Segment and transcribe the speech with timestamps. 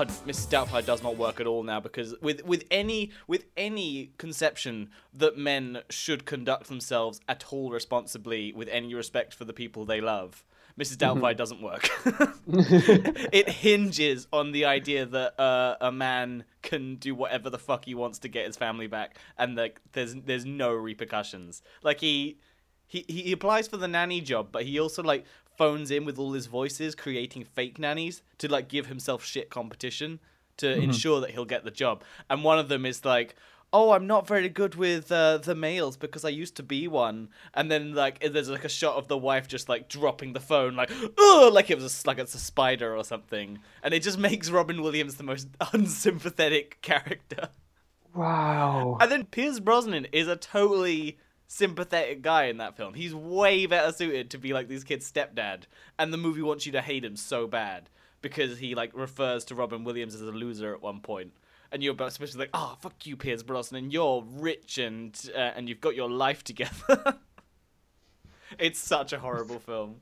[0.00, 0.48] God, Mrs.
[0.48, 5.36] Doubtfire does not work at all now because with with any with any conception that
[5.36, 10.42] men should conduct themselves at all responsibly with any respect for the people they love,
[10.78, 10.96] Mrs.
[10.96, 11.90] Doubtfire doesn't work.
[13.30, 17.94] it hinges on the idea that uh, a man can do whatever the fuck he
[17.94, 21.62] wants to get his family back, and like there's there's no repercussions.
[21.82, 22.38] Like he.
[22.92, 25.24] He, he applies for the nanny job, but he also like
[25.60, 30.18] phones in with all his voices, creating fake nannies to like give himself shit competition
[30.56, 32.02] to ensure that he'll get the job.
[32.30, 33.34] And one of them is like,
[33.70, 37.28] "Oh, I'm not very good with uh, the males because I used to be one."
[37.52, 40.76] And then like there's like a shot of the wife just like dropping the phone,
[40.76, 44.18] like oh, like it was a, like it's a spider or something, and it just
[44.18, 47.50] makes Robin Williams the most unsympathetic character.
[48.14, 48.96] Wow.
[48.98, 51.18] And then Pierce Brosnan is a totally
[51.52, 52.94] sympathetic guy in that film.
[52.94, 55.64] He's way better suited to be like these kids' stepdad,
[55.98, 57.90] and the movie wants you to hate him so bad
[58.22, 61.32] because he like refers to Robin Williams as a loser at one point.
[61.72, 63.84] And you're about supposed to be like, oh, fuck you, Pierce Brosnan.
[63.84, 67.18] And you're rich and uh, and you've got your life together.
[68.58, 69.96] it's such a horrible film.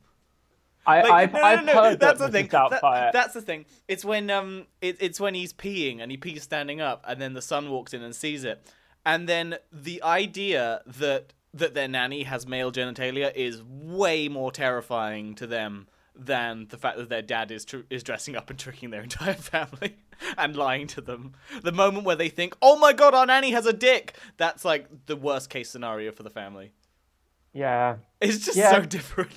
[0.87, 2.49] I, Like, I've, no, no, no, no, heard that's that the thing.
[2.73, 2.81] That-
[3.13, 3.65] that's the thing.
[3.89, 7.33] It's when um, it, it's when he's peeing and he pees standing up, and then
[7.33, 8.67] the son walks in and sees it,
[9.07, 15.35] and then the idea that that their nanny has male genitalia is way more terrifying
[15.37, 18.91] to them than the fact that their dad is tr- is dressing up and tricking
[18.91, 19.97] their entire family
[20.37, 21.33] and lying to them.
[21.63, 25.07] The moment where they think, "Oh my god, our nanny has a dick," that's like
[25.07, 26.73] the worst case scenario for the family.
[27.53, 27.97] yeah.
[28.21, 28.73] It's just Yeah.
[28.73, 29.31] so different.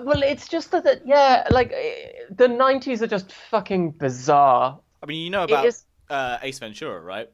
[0.00, 4.78] Well, it's just that, that yeah, like eh, the '90s are just fucking bizarre.
[5.02, 7.28] I mean, you know about is- uh, Ace Ventura, right?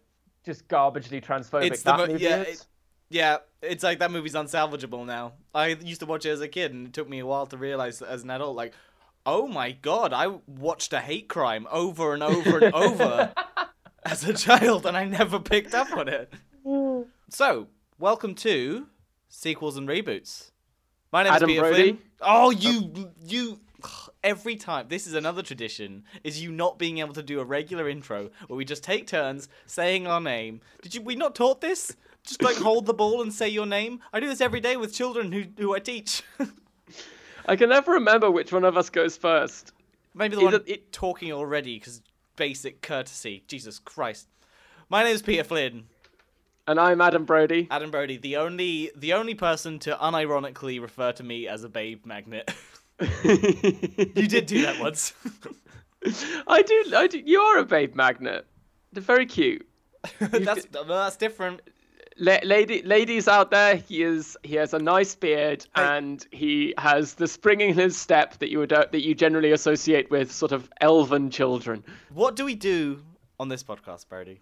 [0.47, 1.67] Just garbagely transphobic.
[1.73, 2.61] It's the that mo- movie yeah, is.
[2.63, 2.67] it-
[3.11, 5.35] Yeah, it's like that movie's unsalvageable now.
[5.55, 7.57] I used to watch it as a kid, and it took me a while to
[7.57, 8.73] realize as an adult, like,
[9.27, 13.33] oh my god, I watched a hate crime over and over and over
[14.05, 16.33] as a child, and I never picked up on it.
[17.31, 17.69] So,
[17.99, 18.87] welcome to
[19.29, 20.51] sequels and reboots.
[21.13, 21.83] My name Adam is Peter Brody.
[21.83, 21.99] Flynn.
[22.21, 23.61] Oh, uh, you, you.
[24.25, 27.89] Every time, this is another tradition: is you not being able to do a regular
[27.89, 30.63] intro where we just take turns saying our name.
[30.83, 31.03] Did you?
[31.03, 31.95] We not taught this?
[32.27, 34.01] Just like hold the ball and say your name.
[34.13, 36.23] I do this every day with children who who I teach.
[37.47, 39.73] I can never remember which one of us goes first.
[40.15, 42.01] Maybe the Is one it- it, talking already because
[42.37, 43.45] basic courtesy.
[43.47, 44.29] Jesus Christ.
[44.89, 45.85] My name is Peter Flynn.
[46.67, 47.69] And I'm Adam Brody.
[47.71, 52.07] Adam Brody, the only the only person to unironically refer to me as a babe
[52.07, 52.51] magnet.
[53.23, 55.13] you did do that once.
[56.47, 56.85] I do.
[56.97, 57.19] I do.
[57.19, 58.47] You are a babe magnet.
[58.93, 59.67] They're very cute.
[60.21, 61.61] that's that's different.
[62.17, 64.37] La- lady, ladies out there, he is.
[64.45, 68.59] He has a nice beard, and he has the spring in his step that you
[68.59, 71.83] would uh, that you generally associate with sort of elven children.
[72.13, 73.03] What do we do
[73.41, 74.41] on this podcast, Brody?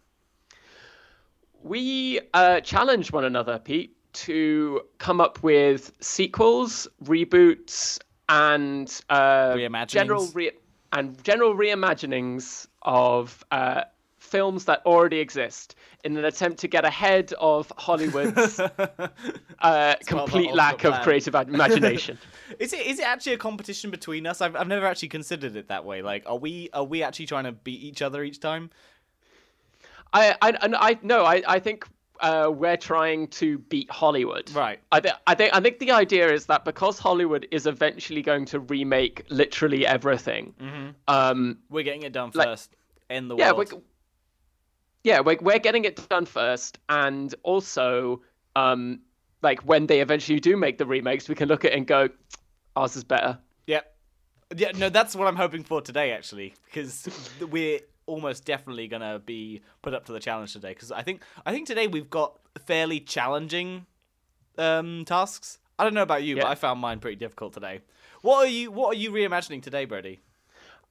[1.63, 9.57] We uh, challenge one another, Pete, to come up with sequels, reboots, and uh,
[9.87, 10.53] general re-
[10.93, 13.85] and general reimaginings of uh,
[14.33, 18.59] films that already exist in an attempt to get ahead of Hollywood's
[19.61, 22.19] uh, complete ultimate lack of creative imagination.
[22.59, 24.41] Is it is it actually a competition between us?
[24.41, 26.03] I've I've never actually considered it that way.
[26.03, 28.71] Like, are we are we actually trying to beat each other each time?
[30.13, 31.87] I, I, and I no, I, I think
[32.21, 34.51] uh, we're trying to beat Hollywood.
[34.53, 34.79] Right.
[34.93, 38.45] I, th- I think I think the idea is that because Hollywood is eventually going
[38.47, 40.55] to remake literally everything.
[41.09, 42.77] Um, We're getting it done Like- first
[43.11, 43.73] in the yeah, world.
[43.73, 43.81] we're,
[45.05, 48.23] yeah, we're, we're getting it done first, and also,
[48.57, 49.01] um,
[49.43, 52.09] like when they eventually do make the remakes, we can look at it and go,
[52.77, 53.39] ours is better.
[53.67, 53.81] Yeah.
[54.55, 57.09] Yeah, no, that's what I'm hoping for today, actually, because
[57.51, 60.71] we're almost definitely gonna be put up to the challenge today.
[60.71, 63.87] Because I think I think today we've got fairly challenging
[64.59, 65.59] um, tasks.
[65.79, 67.81] I don't know about you, but I found mine pretty difficult today.
[68.21, 70.21] What are you What are you reimagining today, Brody?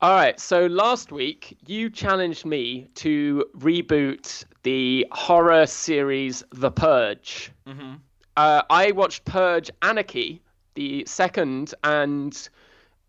[0.01, 0.39] All right.
[0.39, 7.51] So last week you challenged me to reboot the horror series The Purge.
[7.68, 7.94] Mm-hmm.
[8.36, 10.42] Uh, I watched Purge Anarchy,
[10.74, 12.50] the second, and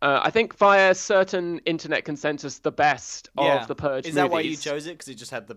[0.02, 4.04] uh, I think via certain internet consensus, the best of the Purge.
[4.04, 4.08] Movies.
[4.10, 4.98] Is that why you chose it?
[4.98, 5.56] Because it just had the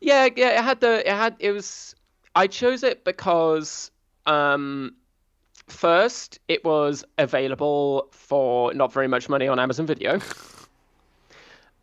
[0.00, 0.58] Yeah, yeah.
[0.58, 1.08] It had the.
[1.08, 1.36] It had.
[1.38, 1.94] It was.
[2.34, 3.92] I chose it because.
[4.26, 4.96] Um,
[5.68, 10.20] first, it was available for not very much money on Amazon Video.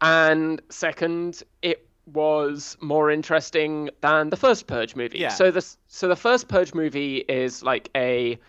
[0.01, 5.19] and second, it was more interesting than the first Purge movie.
[5.19, 5.29] Yeah.
[5.29, 8.39] So the so the first Purge movie is like a,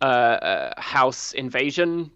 [0.00, 2.10] uh, house invasion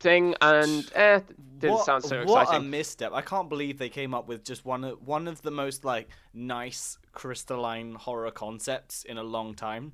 [0.00, 1.20] thing, and eh,
[1.58, 2.66] didn't what, sound so what exciting.
[2.66, 3.12] a misstep!
[3.12, 6.08] I can't believe they came up with just one of one of the most like
[6.34, 9.92] nice crystalline horror concepts in a long time,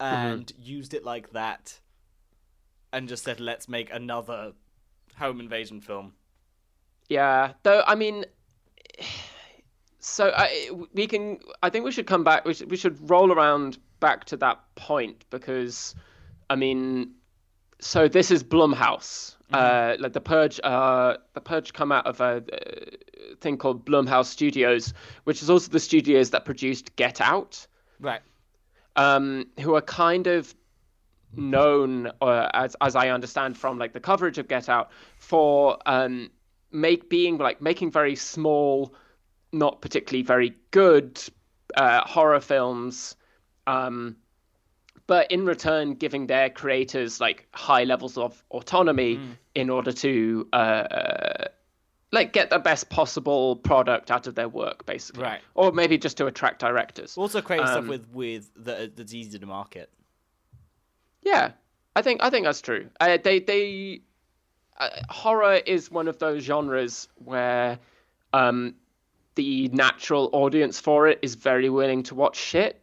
[0.00, 0.26] Mm-hmm.
[0.26, 1.80] and used it like that,
[2.92, 4.52] and just said, "Let's make another
[5.16, 6.12] home invasion film."
[7.08, 8.24] Yeah, though I mean,
[9.98, 11.40] so I we can.
[11.62, 12.44] I think we should come back.
[12.44, 15.94] We should, we should roll around back to that point because,
[16.48, 17.14] I mean,
[17.80, 19.34] so this is Blumhouse.
[19.52, 20.60] Uh, like the Purge.
[20.62, 22.96] Uh, the Purge come out of a, uh
[23.40, 24.92] thing called Blumhouse Studios,
[25.24, 27.66] which is also the studios that produced Get Out.
[28.00, 28.20] Right.
[28.98, 30.54] Um, who are kind of
[31.36, 36.30] known, uh, as as I understand from like the coverage of Get Out, for um,
[36.72, 38.92] make being like making very small,
[39.52, 41.22] not particularly very good
[41.76, 43.14] uh, horror films,
[43.68, 44.16] um,
[45.06, 49.20] but in return giving their creators like high levels of autonomy
[49.54, 50.48] in order to.
[50.52, 51.48] Uh, uh,
[52.12, 55.40] like get the best possible product out of their work, basically, Right.
[55.54, 57.16] Or maybe just to attract directors.
[57.18, 59.90] Also, create stuff Um, with with that that's easy to market.
[61.22, 61.52] Yeah,
[61.96, 62.88] I think I think that's true.
[63.00, 64.00] Uh, they they
[64.78, 67.78] uh, horror is one of those genres where
[68.32, 68.74] um,
[69.34, 72.80] the natural audience for it is very willing to watch shit.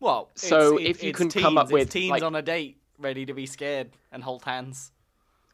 [0.00, 2.76] Well, So it's- if you can teens, come up with, teens like- on a date,
[2.98, 4.90] ready to be scared and hold hands.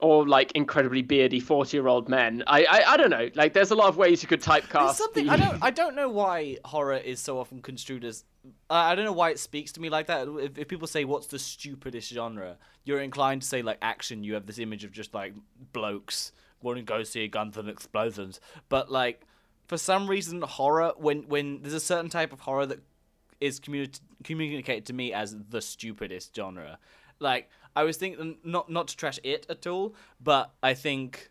[0.01, 2.45] Or like incredibly beardy forty-year-old men.
[2.47, 3.31] I, I I don't know.
[3.35, 4.95] Like, there's a lot of ways you could There's typecast.
[4.95, 5.33] something the...
[5.33, 8.25] I don't I don't know why horror is so often construed as
[8.71, 10.29] I don't know why it speaks to me like that.
[10.29, 14.23] If, if people say what's the stupidest genre, you're inclined to say like action.
[14.23, 15.35] You have this image of just like
[15.73, 16.31] blokes
[16.63, 18.41] wanting to go see guns and explosions.
[18.69, 19.23] But like
[19.67, 22.79] for some reason, horror when when there's a certain type of horror that
[23.41, 26.79] is communi- communicated to me as the stupidest genre.
[27.19, 31.31] Like I was thinking, not not to trash it at all, but I think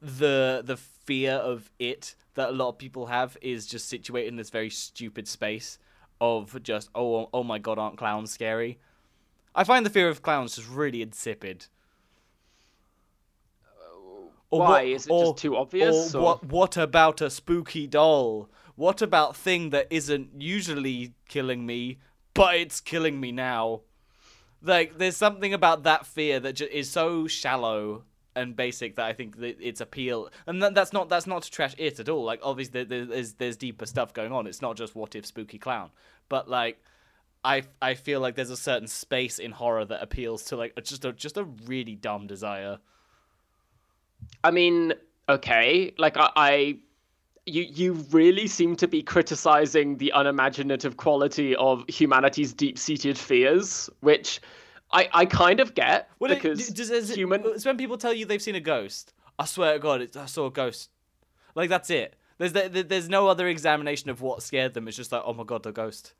[0.00, 4.36] the the fear of it that a lot of people have is just situated in
[4.36, 5.78] this very stupid space
[6.20, 8.78] of just oh oh, oh my god aren't clowns scary
[9.54, 11.66] i find the fear of clowns just really insipid
[13.64, 14.68] uh, Or Why?
[14.68, 16.14] what- Is it or- just too obvious?
[16.14, 21.64] or or- what what about a spooky doll what about thing that isn't usually killing
[21.66, 21.98] me
[22.34, 23.82] but it's killing me now
[24.62, 28.04] like there's something about that fear that ju- is so shallow
[28.34, 31.50] and basic that I think that its appeal and that, that's not that's not to
[31.50, 32.24] trash it at all.
[32.24, 34.46] Like obviously there, there's there's deeper stuff going on.
[34.46, 35.90] It's not just what if spooky clown.
[36.28, 36.82] But like
[37.44, 41.04] I I feel like there's a certain space in horror that appeals to like just
[41.04, 42.78] a just a really dumb desire.
[44.44, 44.94] I mean,
[45.28, 46.78] okay, like I, I
[47.46, 54.40] you you really seem to be criticizing the unimaginative quality of humanity's deep-seated fears, which
[54.92, 57.98] I I kind of get What because d- does, is it- human It's when people
[57.98, 59.12] tell you they've seen a ghost.
[59.38, 60.90] I swear to God, it's, I saw a ghost.
[61.54, 62.14] Like that's it.
[62.38, 64.86] There's there, there's no other examination of what scared them.
[64.88, 66.14] It's just like, oh my God, the ghost.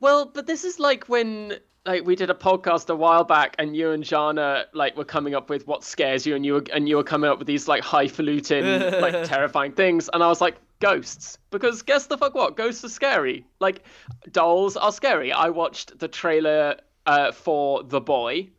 [0.00, 1.54] Well, but this is like when
[1.88, 5.34] like we did a podcast a while back, and you and Jana like were coming
[5.34, 7.66] up with what scares you, and you were and you were coming up with these
[7.66, 12.58] like highfalutin, like terrifying things, and I was like ghosts, because guess the fuck what,
[12.58, 13.46] ghosts are scary.
[13.58, 13.84] Like
[14.30, 15.32] dolls are scary.
[15.32, 16.76] I watched the trailer
[17.06, 18.50] uh, for The Boy,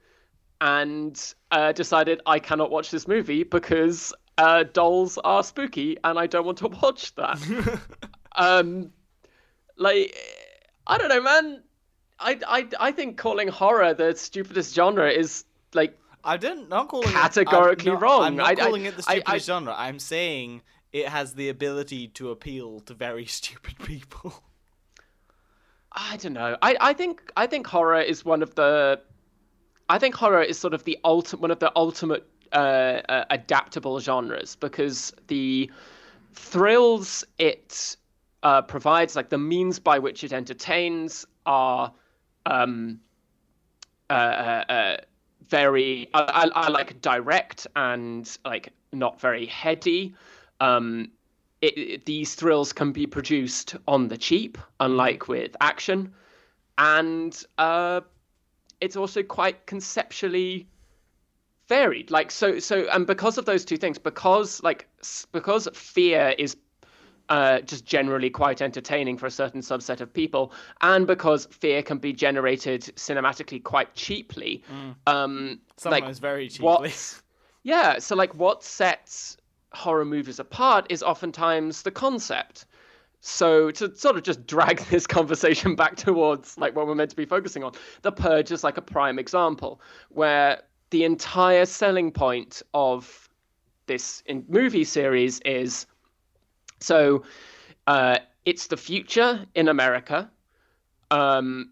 [0.59, 6.25] and uh, decided I cannot watch this movie because uh, dolls are spooky, and I
[6.25, 7.79] don't want to watch that.
[8.36, 8.91] um,
[9.77, 10.17] like
[10.88, 11.62] I don't know, man.
[12.19, 17.09] I, I, I think calling horror the stupidest genre is like I didn't not calling
[17.09, 18.23] Categorically it, I'm not, wrong.
[18.23, 19.75] I'm not I- I- calling it the stupidest I- genre.
[19.77, 20.61] I'm saying
[20.91, 24.43] it has the ability to appeal to very stupid people.
[25.91, 26.57] I don't know.
[26.61, 29.01] I, I think I think horror is one of the
[29.89, 33.99] I think horror is sort of the ultimate one of the ultimate uh, uh, adaptable
[33.99, 35.69] genres because the
[36.33, 37.95] thrills it
[38.43, 41.91] uh, provides, like the means by which it entertains, are
[42.50, 43.00] um,
[44.10, 44.98] uh, uh, uh,
[45.48, 50.15] very I, I, I like direct and like not very heady.
[50.60, 51.12] Um,
[51.62, 56.13] it, it- these thrills can be produced on the cheap, unlike with action,
[56.77, 58.01] and uh,
[58.82, 60.68] it's also quite conceptually
[61.68, 62.12] varied.
[62.12, 64.88] Like so, so, and because of those two things, because like
[65.32, 66.56] because fear is
[67.29, 71.98] uh, just generally quite entertaining for a certain subset of people, and because fear can
[71.98, 74.63] be generated cinematically quite cheaply.
[75.07, 76.65] Um, Sometimes like, very cheaply.
[76.65, 77.21] what-
[77.63, 79.38] yeah, so like what sets
[79.74, 82.65] horror movies apart is oftentimes the concept.
[83.21, 87.15] So to sort of just drag this conversation back towards like what we're meant to
[87.15, 92.63] be focusing on, The Purge is like a prime example where the entire selling point
[92.74, 93.29] of
[93.86, 95.86] this in movie series is
[96.79, 97.24] so
[97.88, 100.29] uh, it's the future in America.
[101.12, 101.71] Um,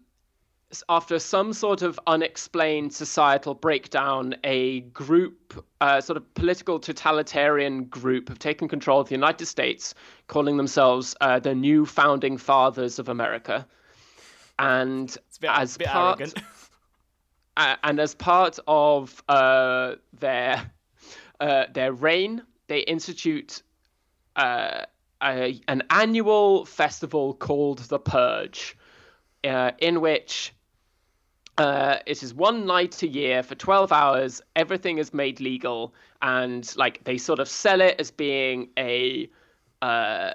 [0.88, 8.28] after some sort of unexplained societal breakdown, a group, uh, sort of political totalitarian group,
[8.28, 9.94] have taken control of the United States,
[10.26, 13.66] calling themselves uh, the new founding fathers of America.
[14.58, 16.20] And bit, as part,
[17.56, 20.70] uh, and as part of uh, their
[21.40, 23.62] uh, their reign, they institute
[24.36, 24.84] uh,
[25.22, 28.76] a, an annual festival called the Purge,
[29.42, 30.52] in which
[31.58, 34.40] uh, it is one night a year for 12 hours.
[34.54, 39.28] Everything is made legal, and like they sort of sell it as being a
[39.82, 40.32] uh,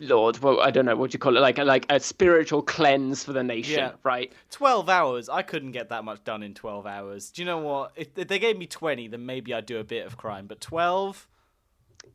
[0.00, 3.22] Lord, well, I don't know what you call it, like a, like a spiritual cleanse
[3.22, 3.92] for the nation, yeah.
[4.02, 4.32] right?
[4.50, 5.28] Twelve hours.
[5.28, 7.30] I couldn't get that much done in twelve hours.
[7.30, 7.92] Do you know what?
[7.94, 10.46] If, if they gave me twenty, then maybe I'd do a bit of crime.
[10.46, 11.28] But twelve.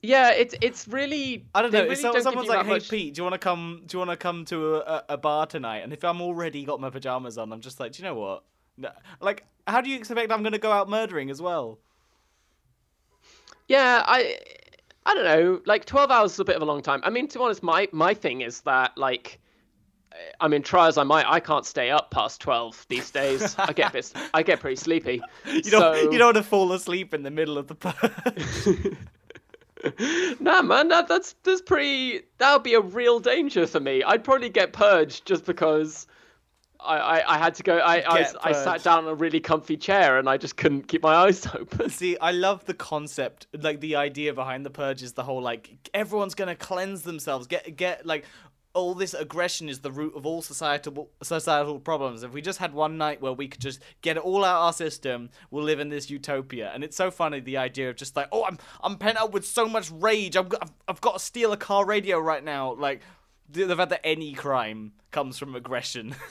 [0.01, 1.45] Yeah, it's it's really.
[1.55, 1.83] I don't know.
[1.83, 2.89] Really so, don't someone's like, "Hey, much...
[2.89, 3.83] Pete, do you want to come?
[3.85, 6.79] Do you want to come to a, a, bar tonight?" And if I'm already got
[6.79, 8.43] my pajamas on, I'm just like, "Do you know what?
[8.77, 8.91] No.
[9.19, 11.79] Like, how do you expect I'm going to go out murdering as well?"
[13.67, 14.37] Yeah, I,
[15.05, 15.61] I don't know.
[15.65, 17.01] Like, twelve hours is a bit of a long time.
[17.03, 19.39] I mean, to be honest, my my thing is that like.
[20.39, 23.55] I mean, try as I might, I can't stay up past twelve these days.
[23.59, 25.21] I get bit, I get pretty sleepy.
[25.45, 26.11] You don't, so...
[26.11, 28.97] you don't want to fall asleep in the middle of the
[30.39, 32.21] nah, man, that, that's that's pretty.
[32.37, 34.03] That would be a real danger for me.
[34.03, 36.07] I'd probably get purged just because
[36.79, 37.77] I, I, I had to go.
[37.77, 41.03] I I, I, sat down on a really comfy chair and I just couldn't keep
[41.03, 41.89] my eyes open.
[41.89, 45.89] See, I love the concept, like the idea behind the purge is the whole like
[45.93, 48.25] everyone's gonna cleanse themselves, get get like
[48.77, 52.21] all this aggression is the root of all societal societal problems.
[52.21, 54.73] If we just had one night where we could just get it all out our
[54.73, 56.71] system, we'll live in this utopia.
[56.73, 59.45] And it's so funny the idea of just like, oh, I'm I'm pent up with
[59.45, 60.37] so much rage.
[60.37, 62.75] I've got I've, got to steal a car radio right now.
[62.75, 63.01] Like
[63.49, 66.15] the, the fact that any crime comes from aggression.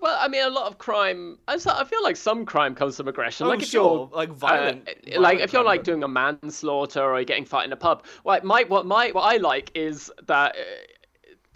[0.00, 1.38] Well, I mean, a lot of crime.
[1.46, 3.46] I feel like some crime comes from aggression.
[3.46, 4.08] Oh, like if sure.
[4.10, 7.44] you're like violent, uh, violent like if you're like doing a manslaughter or you're getting
[7.44, 8.06] fight in a pub.
[8.24, 10.60] Like my what my what I like is that uh,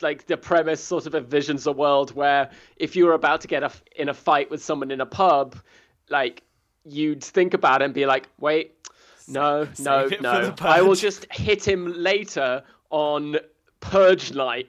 [0.04, 3.64] like the premise sort of envisions a world where if you were about to get
[3.64, 5.56] a, in a fight with someone in a pub,
[6.10, 6.44] like
[6.84, 8.74] you'd think about it and be like, wait,
[9.26, 13.38] no, no, no, I will just hit him later on
[13.80, 14.68] purge night.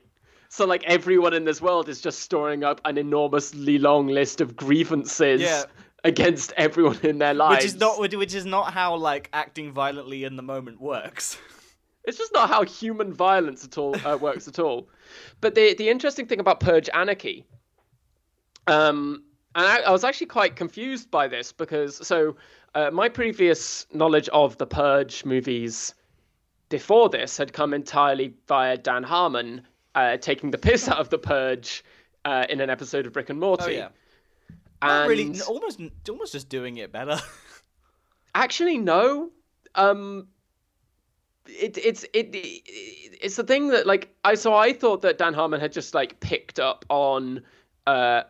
[0.49, 4.55] So like everyone in this world is just storing up an enormously long list of
[4.55, 5.41] grievances.
[5.41, 5.65] Yeah
[6.05, 7.63] against everyone in their lives.
[7.63, 11.37] Which is not which is not how like acting violently in the moment works.
[12.07, 14.87] It's just not how human violence at all uh, works at all.
[15.41, 17.45] But the the interesting thing about Purge Anarchy,
[18.67, 19.23] um,
[19.55, 22.35] and I, I was actually quite confused by this because so
[22.75, 25.93] uh, my previous knowledge of the Purge movies
[26.69, 29.61] before this had come entirely via Dan Harmon
[29.95, 31.83] uh, taking the piss out of the Purge
[32.25, 33.63] uh, in an episode of Rick and Morty.
[33.65, 33.87] Oh, yeah.
[34.81, 37.17] And really, almost, almost just doing it better.
[38.35, 39.31] actually, no.
[39.73, 40.27] Um,
[41.47, 42.61] it, it's it, it
[43.21, 46.19] it's the thing that like I so I thought that Dan Harmon had just like
[46.19, 47.41] picked up on
[47.87, 48.23] uh,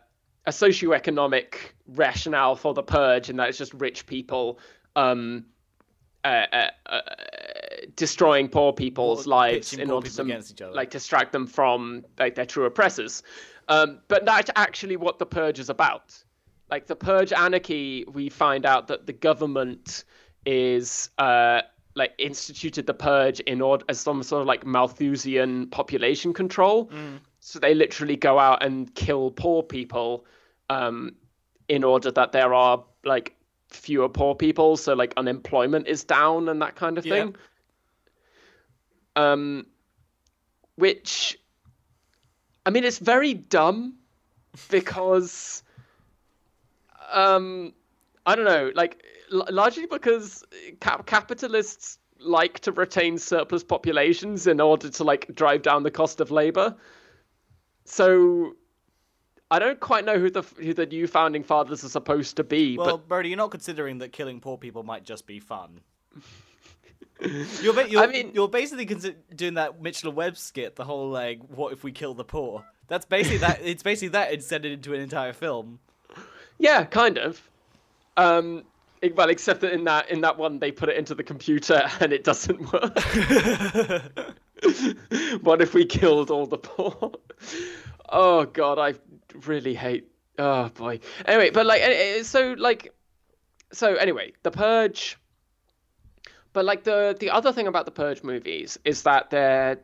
[0.46, 1.54] a socioeconomic
[1.88, 4.58] rationale for the purge, and that it's just rich people
[4.94, 5.46] um,
[6.24, 7.00] uh, uh, uh
[7.94, 13.22] destroying poor people's lives in order to like distract them from like their true oppressors.
[13.68, 16.22] Um, but that's actually what the purge is about.
[16.70, 20.04] Like the purge anarchy, we find out that the government
[20.44, 21.62] is uh,
[21.96, 26.86] like instituted the purge in order as some sort of like Malthusian population control.
[26.88, 27.20] Mm.
[27.40, 30.26] So they literally go out and kill poor people
[30.68, 31.16] um,
[31.68, 33.34] in order that there are like
[33.70, 37.34] fewer poor people, so like unemployment is down and that kind of thing.
[39.16, 39.66] Um,
[40.74, 41.38] which,
[42.66, 43.94] I mean, it's very dumb
[44.70, 45.62] because,
[47.10, 47.72] um,
[48.26, 50.44] I don't know, like largely because
[50.80, 56.20] cap- capitalists like to retain surplus populations in order to like drive down the cost
[56.20, 56.74] of labor.
[57.84, 58.56] So
[59.50, 62.76] I don't quite know who the who the new founding fathers are supposed to be.
[62.76, 63.26] Well, but...
[63.26, 65.80] You're not considering that killing poor people might just be fun.
[67.62, 71.10] you're, ba- you're, I mean, you're basically consi- doing that Mitchell Webb skit, the whole
[71.10, 73.60] like, "What if we kill the poor?" That's basically that.
[73.62, 75.78] It's basically that instead it into an entire film.
[76.58, 77.50] Yeah, kind of.
[78.16, 78.64] Um,
[79.14, 82.12] well, except that in that in that one they put it into the computer and
[82.12, 82.98] it doesn't work.
[85.42, 87.12] what if we killed all the poor?
[88.08, 88.94] Oh god, I
[89.46, 90.08] really hate.
[90.38, 91.00] Oh boy.
[91.24, 92.92] Anyway, but like, so like,
[93.72, 95.18] so anyway, the purge.
[96.52, 99.78] but like the the other thing about the Purge movies is that they're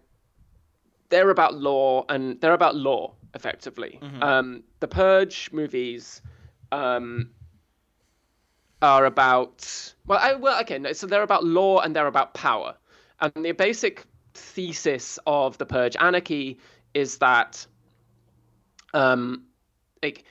[1.10, 3.98] they're about law and they're about law effectively.
[4.02, 4.22] Mm-hmm.
[4.22, 6.22] Um, the Purge movies
[6.70, 7.30] um,
[8.82, 12.74] are about well, I, well, okay, no, so they're about law and they're about power,
[13.20, 16.58] and the basic thesis of the Purge Anarchy
[16.92, 17.66] is that,
[18.92, 19.44] um,
[20.02, 20.24] like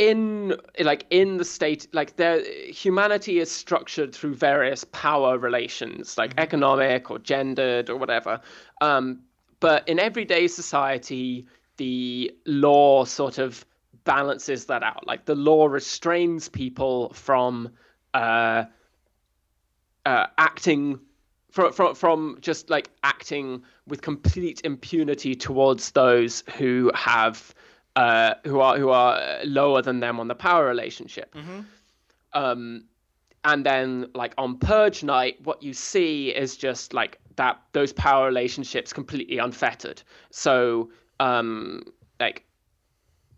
[0.00, 6.30] in like in the state like there humanity is structured through various power relations like
[6.30, 6.40] mm-hmm.
[6.40, 8.40] economic or gendered or whatever
[8.80, 9.20] um,
[9.60, 11.46] but in everyday society
[11.76, 13.66] the law sort of
[14.04, 17.68] balances that out like the law restrains people from
[18.14, 18.64] uh,
[20.06, 20.98] uh, acting
[21.50, 27.54] from, from from just like acting with complete impunity towards those who have
[27.96, 31.34] uh, who are who are lower than them on the power relationship.
[31.34, 31.60] Mm-hmm.
[32.32, 32.84] Um,
[33.44, 38.26] and then like on Purge Night, what you see is just like that those power
[38.26, 40.02] relationships completely unfettered.
[40.30, 41.82] So um,
[42.20, 42.44] like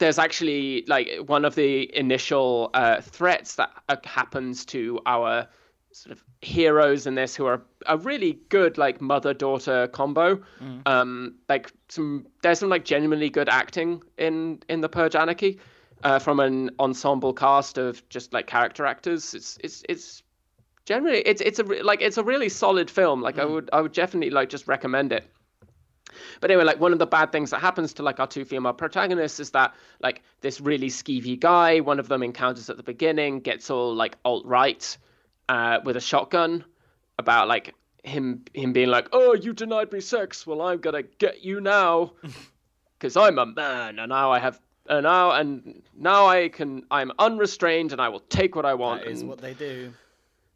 [0.03, 5.47] there's actually like one of the initial uh, threats that uh, happens to our
[5.93, 10.43] sort of heroes in this who are a really good like mother daughter combo.
[10.61, 10.83] Mm.
[10.87, 15.61] Um, like some there's some like genuinely good acting in in the Purge Anarchy,
[16.03, 19.35] uh, from an ensemble cast of just like character actors.
[19.35, 20.23] It's it's it's
[20.85, 23.23] generally it's it's a like it's a really solid film.
[23.23, 23.43] Like mm.
[23.43, 25.31] I would I would definitely like just recommend it.
[26.41, 28.73] But anyway, like one of the bad things that happens to like our two female
[28.73, 33.41] protagonists is that like this really skeevy guy, one of them encounters at the beginning,
[33.41, 34.97] gets all like alt right
[35.49, 36.65] uh, with a shotgun
[37.19, 40.47] about like him him being like, "Oh, you denied me sex.
[40.47, 42.13] Well, I'm gonna get you now,
[42.99, 47.13] because I'm a man, and now I have." And now and now I can I'm
[47.21, 49.03] unrestrained and I will take what I want.
[49.03, 49.93] That is and, what they do.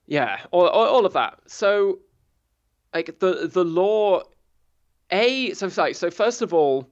[0.07, 1.39] Yeah, all, all, all of that.
[1.47, 2.01] So,
[2.93, 4.23] like the the law,
[5.11, 6.89] a so like so first of all,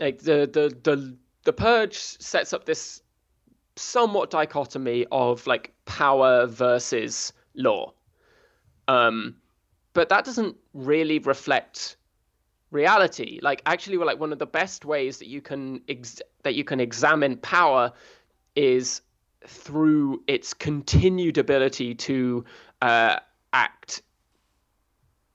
[0.00, 3.02] like the the the the purge sets up this
[3.76, 7.92] somewhat dichotomy of like power versus law.
[8.88, 9.36] Um,
[9.94, 11.96] but that doesn't really reflect
[12.70, 13.38] reality.
[13.42, 16.80] Like actually, like one of the best ways that you can ex- that you can
[16.80, 17.92] examine power
[18.56, 19.02] is
[19.46, 22.44] through its continued ability to
[22.80, 23.18] uh,
[23.52, 24.02] act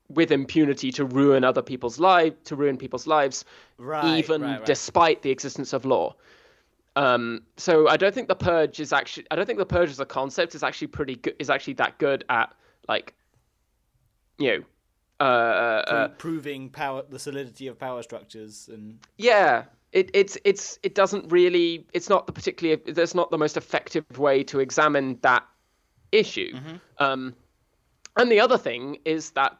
[0.09, 3.45] with impunity to ruin other people's lives, to ruin people's lives,
[3.77, 4.65] right, even right, right.
[4.65, 6.15] despite the existence of law.
[6.95, 9.99] Um, so I don't think the purge is actually I don't think the purge as
[9.99, 12.51] a concept is actually pretty good is actually that good at
[12.87, 13.13] like
[14.39, 14.63] you know
[15.19, 20.95] uh, uh, proving power the solidity of power structures and yeah it it's it's it
[20.95, 25.43] doesn't really it's not the particularly there's not the most effective way to examine that
[26.11, 26.75] issue mm-hmm.
[26.97, 27.35] um,
[28.15, 29.57] and the other thing is that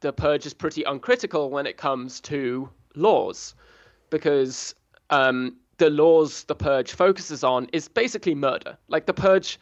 [0.00, 3.54] the purge is pretty uncritical when it comes to laws
[4.10, 4.74] because
[5.10, 8.76] um, the laws the purge focuses on is basically murder.
[8.88, 9.58] Like the purge,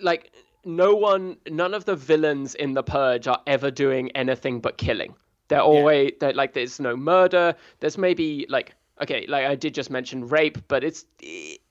[0.00, 0.32] like
[0.64, 5.14] no one, none of the villains in the purge are ever doing anything but killing.
[5.48, 6.16] They're always yeah.
[6.20, 7.54] they're, like there's no murder.
[7.80, 11.04] There's maybe like okay, like I did just mention rape, but it's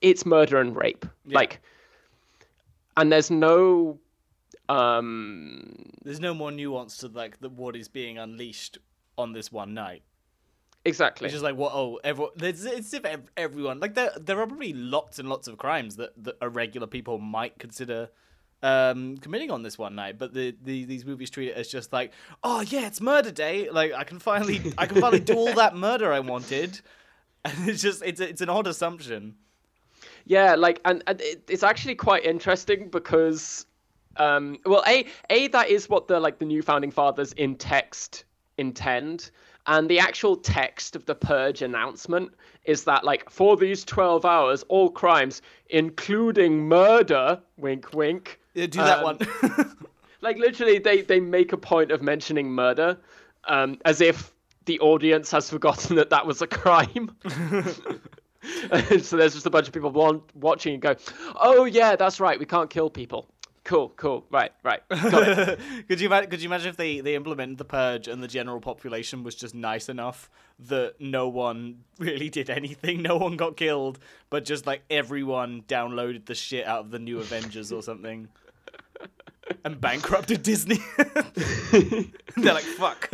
[0.02, 1.06] it's murder and rape.
[1.26, 1.36] Yeah.
[1.36, 1.62] Like,
[2.98, 4.00] and there's no
[4.70, 8.78] um there's no more nuance to like the, what is being unleashed
[9.18, 10.04] on this one night
[10.86, 11.26] Exactly.
[11.26, 11.74] It's just like what?
[11.74, 12.32] Oh, everyone.
[12.40, 13.06] It's, it's if
[13.36, 14.12] everyone like there.
[14.18, 18.10] There are probably lots and lots of crimes that that a regular people might consider
[18.62, 21.94] um committing on this one night but the, the these movies treat it as just
[21.94, 22.12] like
[22.44, 25.78] oh yeah it's murder day like i can finally i can finally do all that
[25.78, 26.82] murder i wanted
[27.46, 29.34] and it's just it's it's an odd assumption
[30.26, 33.66] yeah like and, and it's actually quite interesting because
[34.20, 38.26] um well a a that is what the like the new founding fathers in text
[38.60, 39.32] intend.
[39.66, 42.32] And the actual text of the purge announcement
[42.66, 48.80] is that like for these 12 hours all crimes including murder wink wink yeah, do
[48.80, 49.78] that um, one.
[50.22, 52.98] like literally they they make a point of mentioning murder
[53.46, 54.34] um, as if
[54.66, 57.16] the audience has forgotten that that was a crime.
[59.02, 60.96] So there's just a bunch of people watching and go
[61.36, 63.28] oh yeah that's right we can't kill people
[63.70, 64.26] Cool, cool.
[64.32, 64.82] Right, right.
[64.90, 69.22] could you could you imagine if they they implemented the purge and the general population
[69.22, 70.28] was just nice enough
[70.58, 74.00] that no one really did anything, no one got killed,
[74.32, 78.28] but just like everyone downloaded the shit out of the new Avengers or something.
[79.64, 80.80] And bankrupted Disney.
[81.72, 83.12] They're like, fuck.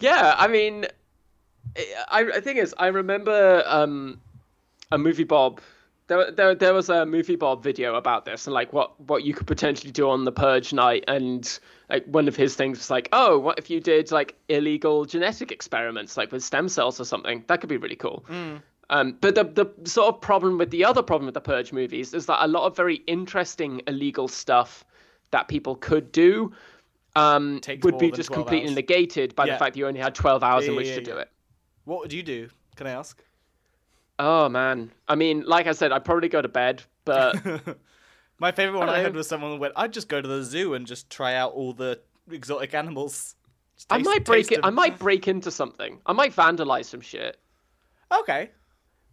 [0.00, 0.86] Yeah, I mean,
[2.08, 4.22] I, I think is I remember um,
[4.90, 5.58] a MovieBob
[6.08, 9.46] there, there, there was a MovieBob video about this and like what what you could
[9.46, 13.38] potentially do on the purge night and like one of his things was like oh
[13.38, 17.60] what if you did like illegal genetic experiments like with stem cells or something that
[17.60, 18.24] could be really cool
[18.90, 22.14] um, but the the sort of problem with the other problem with the purge movies
[22.14, 24.84] is that a lot of very interesting illegal stuff
[25.30, 26.50] that people could do
[27.16, 28.76] um, would be just completely hours.
[28.76, 29.54] negated by Yeah.
[29.54, 31.30] the fact that you only had 12 hours in which yeah, to do it
[31.84, 32.48] What would you do?
[32.76, 33.22] Can I ask?
[34.18, 37.36] Oh man i mean like i said i'd probably go to bed but
[38.40, 39.04] My favorite one I, Hello.
[39.04, 41.54] heard was someone who went, "I'd just go to the zoo and just try out
[41.54, 42.00] all the
[42.30, 43.34] exotic animals."
[43.76, 44.60] Just I might break taste it.
[44.62, 46.00] I might break into something.
[46.06, 47.36] I might vandalize some shit.
[48.16, 48.50] Okay.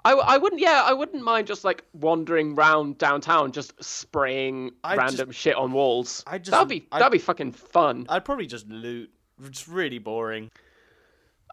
[0.04, 0.62] I, I wouldn't.
[0.62, 5.72] Yeah, I wouldn't mind just like wandering round downtown, just spraying I'd random shit on
[5.72, 6.24] walls.
[6.28, 8.06] I'd just- that'd be I'd- that'd be fucking fun.
[8.10, 9.10] I'd probably just loot.
[9.44, 10.52] It's really boring.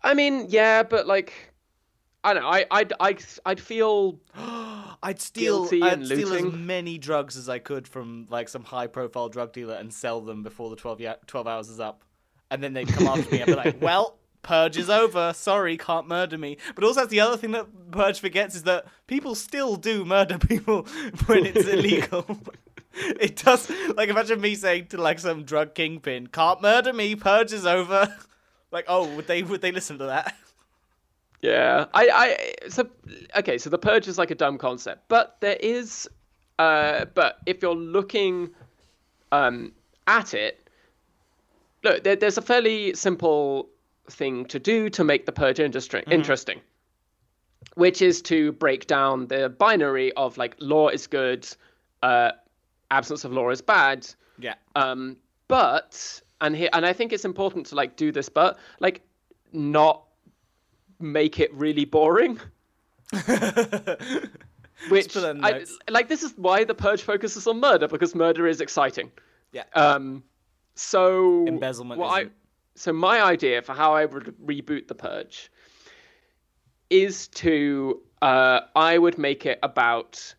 [0.04, 1.51] I mean, yeah, but like,
[2.24, 2.48] I don't know.
[2.48, 4.18] I I'd I'd, I'd feel
[5.02, 5.62] I'd steal.
[5.62, 6.66] Guilty I'd and steal as looting.
[6.66, 10.70] many drugs as I could from like some high-profile drug dealer and sell them before
[10.70, 12.04] the 12, ya- 12 hours is up,
[12.50, 15.32] and then they'd come after me and be like, "Well, purge is over.
[15.34, 18.86] Sorry, can't murder me." But also, that's the other thing that purge forgets is that
[19.08, 20.82] people still do murder people
[21.26, 22.38] when it's illegal.
[22.94, 23.68] it does.
[23.96, 27.16] Like, imagine me saying to like some drug kingpin, "Can't murder me.
[27.16, 28.16] Purge is over."
[28.70, 30.36] Like, oh, would they would they listen to that?
[31.42, 32.88] Yeah, I, I, so
[33.36, 36.08] okay, so the purge is like a dumb concept, but there is,
[36.60, 38.50] uh, but if you're looking,
[39.32, 39.72] um,
[40.06, 40.68] at it,
[41.82, 43.68] look, there, there's a fairly simple
[44.08, 46.60] thing to do to make the purge industry interesting,
[47.74, 51.48] which is to break down the binary of like law is good,
[52.02, 52.30] uh,
[52.92, 54.06] absence of law is bad,
[54.38, 54.54] Yeah.
[54.76, 55.16] um,
[55.48, 59.00] but and here and I think it's important to like do this, but like
[59.52, 60.04] not
[61.02, 62.40] make it really boring.
[64.88, 68.14] Which put that in I, like this is why the purge focuses on murder because
[68.14, 69.12] murder is exciting.
[69.52, 69.64] Yeah.
[69.74, 70.24] Um,
[70.74, 72.26] so Embezzlement I,
[72.74, 75.50] so my idea for how I would reboot the purge
[76.90, 80.34] is to uh, I would make it about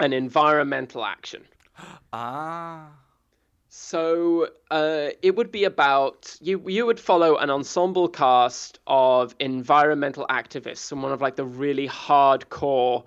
[0.00, 1.44] an environmental action.
[2.12, 2.90] ah.
[3.76, 6.62] So uh, it would be about you.
[6.68, 11.88] You would follow an ensemble cast of environmental activists and one of like the really
[11.88, 13.02] hardcore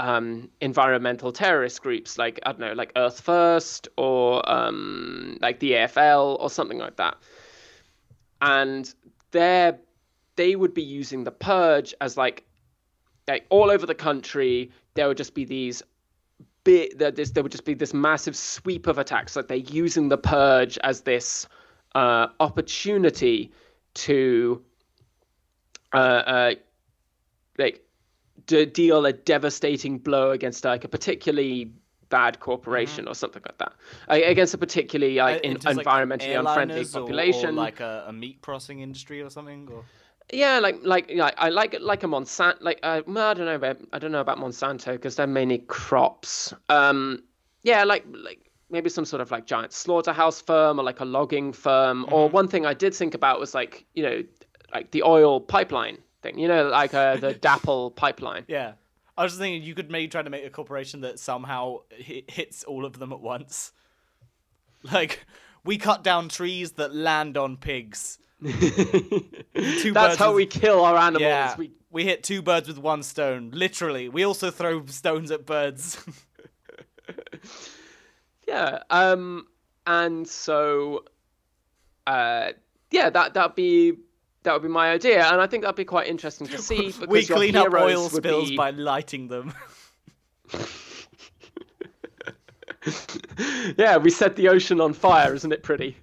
[0.00, 5.70] um, environmental terrorist groups, like I don't know, like Earth First or um, like the
[5.70, 7.16] AFL or something like that.
[8.42, 8.92] And
[9.30, 9.72] they
[10.34, 12.44] they would be using the purge as like
[13.28, 14.72] like all over the country.
[14.94, 15.80] There would just be these
[16.64, 20.08] bit that this there would just be this massive sweep of attacks like they're using
[20.08, 21.46] the purge as this
[21.94, 23.52] uh, opportunity
[23.94, 24.62] to
[25.94, 26.54] uh, uh,
[27.58, 27.82] like
[28.46, 31.72] to deal a devastating blow against like a particularly
[32.08, 33.72] bad corporation or something like that.
[34.08, 37.50] Uh, against a particularly like in, like, environmentally unfriendly airliners or- population.
[37.50, 39.68] or, like a, a meat processing industry or something.
[39.70, 39.84] Or
[40.32, 42.56] yeah, like like like I like it like a Monsanto.
[42.60, 46.52] Like uh, I don't know about I don't know about Monsanto because they're mainly crops.
[46.68, 47.22] Um,
[47.62, 51.52] yeah, like like maybe some sort of like giant slaughterhouse firm or like a logging
[51.52, 52.06] firm.
[52.10, 54.22] Or one thing I did think about was like you know
[54.72, 56.38] like the oil pipeline thing.
[56.38, 58.44] You know, like uh, the DAPL pipeline.
[58.48, 58.72] yeah,
[59.16, 62.30] I was just thinking you could maybe try to make a corporation that somehow hit,
[62.30, 63.72] hits all of them at once.
[64.92, 65.26] Like
[65.64, 68.18] we cut down trees that land on pigs.
[68.44, 71.22] Two That's how with- we kill our animals.
[71.22, 73.50] Yeah, We we hit two birds with one stone.
[73.52, 76.02] Literally, we also throw stones at birds.
[78.46, 78.82] Yeah.
[78.88, 79.46] Um.
[79.86, 81.04] And so,
[82.06, 82.52] uh,
[82.90, 83.92] yeah, that that'd be
[84.42, 86.86] that would be my idea, and I think that'd be quite interesting to see.
[86.86, 89.52] Because we clean up oil spills be- by lighting them.
[93.76, 95.96] yeah, we set the ocean on fire, isn't it pretty?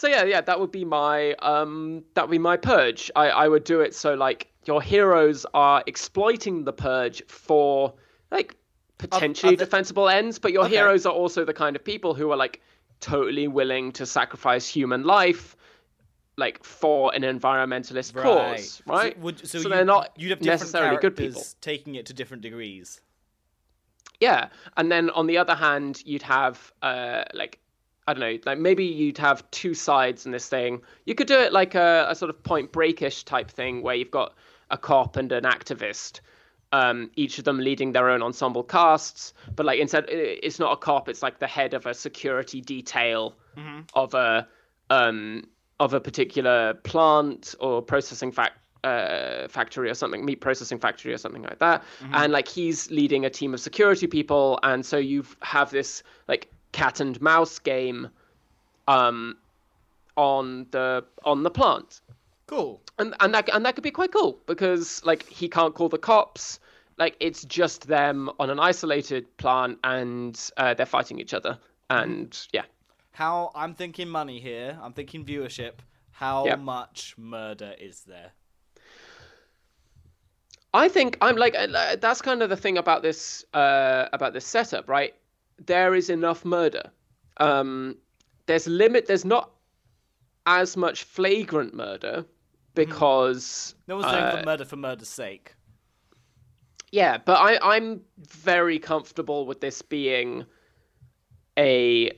[0.00, 3.10] So yeah, yeah, that would be my um that would be my purge.
[3.14, 7.92] I I would do it so like your heroes are exploiting the purge for
[8.30, 8.56] like
[8.96, 10.76] potentially are they- defensible ends, but your Okay.
[10.76, 12.62] heroes are also the kind of people who are like
[13.00, 15.54] totally willing to sacrifice human life
[16.38, 19.14] like for an environmentalist cause, right?
[19.14, 21.46] So, would, so, So you, they're not you'd have different necessarily good characters people.
[21.60, 23.02] taking it to different degrees.
[24.20, 27.58] Yeah, and then on the other hand, you'd have uh, like
[28.06, 30.82] I don't know, like maybe you'd have two sides in this thing.
[31.06, 34.10] You could do it like a, a sort of Point Breakish type thing, where you've
[34.10, 34.34] got
[34.70, 36.20] a cop and an activist,
[36.72, 39.32] um, each of them leading their own ensemble casts.
[39.54, 43.36] But like instead, it's not a cop; it's like the head of a security detail
[43.94, 44.48] of a
[44.88, 45.44] um,
[45.78, 51.18] of a particular plant or processing fac- uh, factory or something, meat processing factory or
[51.18, 51.82] something like that.
[52.12, 56.49] And like he's leading a team of security people, and so you have this like
[56.72, 58.08] cat and mouse game,
[58.88, 59.36] um,
[60.16, 62.00] on the on the plant,
[62.46, 62.80] Cool.
[62.98, 65.98] and and that and that could be quite cool because like he can't call the
[65.98, 66.60] cops.
[66.98, 71.58] Like it's just them on an isolated plant, and uh, they're fighting each other.
[71.88, 72.64] And yeah,
[73.12, 74.78] How I'm thinking money here.
[74.82, 75.74] I'm thinking viewership.
[76.10, 76.58] How Yep.
[76.58, 78.32] much murder is there?
[80.72, 84.44] I think I'm like uh, that's kind of the thing about this uh, about this
[84.46, 85.14] setup, right?
[85.66, 86.90] There is enough murder.
[87.36, 87.96] Um,
[88.46, 89.06] there's limit.
[89.06, 89.50] There's not
[90.46, 92.24] as much flagrant murder
[92.74, 95.54] because No one's doing uh, for murder for murder's sake.
[96.92, 100.44] yeah, but I I'm very comfortable with this being
[101.58, 102.10] a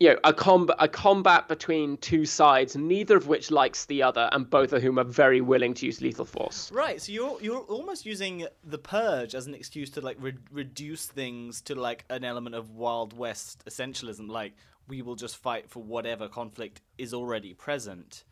[0.00, 4.28] you know a combat a combat between two sides, neither of which likes the other,
[4.32, 6.72] and both of whom are very willing to use lethal force.
[6.72, 11.06] Right, so you're you're almost using the purge as an excuse to like re- reduce
[11.06, 14.54] things to like an element of Wild West essentialism, like
[14.88, 18.24] we will just fight for whatever conflict is already present,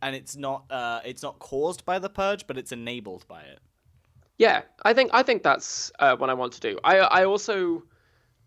[0.00, 3.58] and it's not uh it's not caused by the purge, but it's enabled by it.
[4.38, 6.78] Yeah, I think I think that's uh, what I want to do.
[6.84, 7.82] I I also,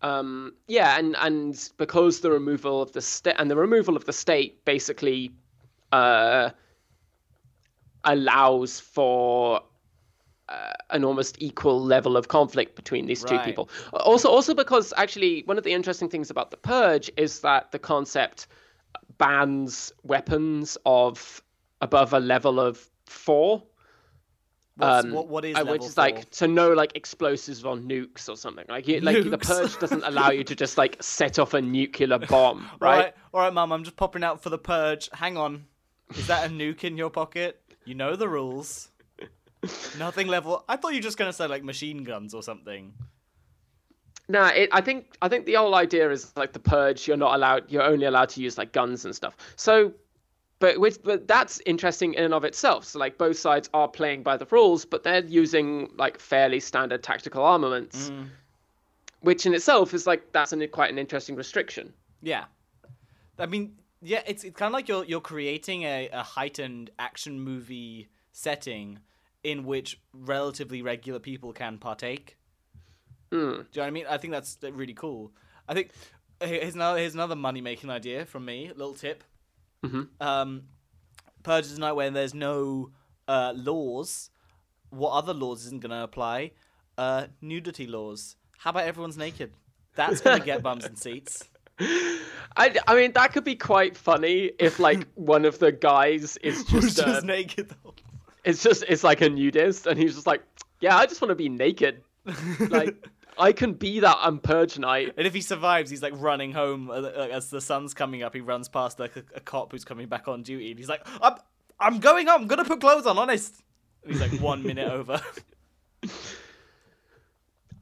[0.02, 4.12] um, yeah, and and because the removal of the state and the removal of the
[4.12, 5.32] state basically,
[5.92, 6.50] uh,
[8.04, 9.62] allows for
[10.48, 13.44] uh, an almost equal level of conflict between these two Right.
[13.44, 13.70] people.
[13.92, 17.78] Also, also because actually one of the interesting things about the purge is that the
[17.78, 18.48] concept
[19.18, 21.42] bans weapons of
[21.80, 23.62] above a level of four.
[24.80, 26.04] Um, what what is level which is four?
[26.04, 28.64] like to know like explosives on nukes or something.
[28.68, 32.18] Like, you, like the purge doesn't allow you to just like set off a nuclear
[32.28, 32.98] bomb, All right?
[32.98, 33.70] right, all right, mum.
[33.70, 35.10] I'm just popping out for the purge.
[35.12, 35.66] Hang on,
[36.16, 37.60] is that a nuke in your pocket?
[37.84, 38.88] You know the rules.
[39.98, 40.64] Nothing level.
[40.68, 42.94] I thought you were just gonna say like machine guns or something.
[44.28, 47.06] Nah, it, I think I think the whole idea is like the purge.
[47.06, 47.70] You're not allowed.
[47.70, 49.36] You're only allowed to use like guns and stuff.
[49.56, 49.92] So,
[50.62, 52.84] but with but that's interesting in and of itself.
[52.84, 57.02] So like both sides are playing by the rules, but they're using like fairly standard
[57.02, 58.28] tactical armaments, Mm.
[59.22, 61.92] which in itself is like that's an, quite an interesting restriction.
[62.22, 62.44] Yeah,
[63.40, 67.40] I mean, yeah, it's it's kind of like you're you're creating a, a heightened action
[67.40, 69.00] movie setting
[69.42, 72.36] in which relatively regular people can partake.
[73.32, 73.38] Hmm.
[73.38, 74.06] Do you know what I mean?
[74.08, 75.32] I think that's really cool.
[75.68, 75.90] I think
[76.40, 78.68] here's another here's another money making idea from me.
[78.68, 79.24] A little tip.
[79.84, 80.08] Mhm.
[80.20, 80.62] Um,
[81.42, 82.90] Purge is a night where there's no
[83.28, 84.30] uh, laws.
[84.90, 86.52] What other laws isn't going to apply?
[86.96, 88.36] Uh, nudity laws.
[88.58, 89.52] How about everyone's naked?
[89.96, 91.48] That's going to get bums and seats.
[92.56, 96.64] I, I mean that could be quite funny if like one of the guys is
[96.64, 97.94] just, uh, just naked though?
[98.44, 100.42] it's just it's like a nudist and he's just like
[100.80, 102.02] yeah I just want to be naked
[102.68, 102.94] like
[103.38, 106.90] I can be that on purge night And if he survives, he's like running home
[106.90, 108.34] uh, as the sun's coming up.
[108.34, 111.06] He runs past like a, a cop who's coming back on duty, and he's like,
[111.20, 111.36] "I'm,
[111.80, 112.42] I'm going on.
[112.42, 113.62] I'm gonna put clothes on, honest."
[114.02, 115.20] And he's like one minute over.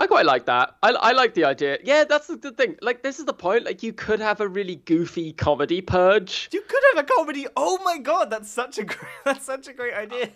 [0.00, 0.76] I quite like that.
[0.82, 1.78] I, I like the idea.
[1.84, 2.76] Yeah that's the, thing.
[2.80, 3.66] Like this is the point.
[3.66, 6.48] Like you could have a really goofy comedy purge.
[6.52, 7.46] You could have a comedy.
[7.54, 10.30] Oh my god, that's such a great, that's such a great idea.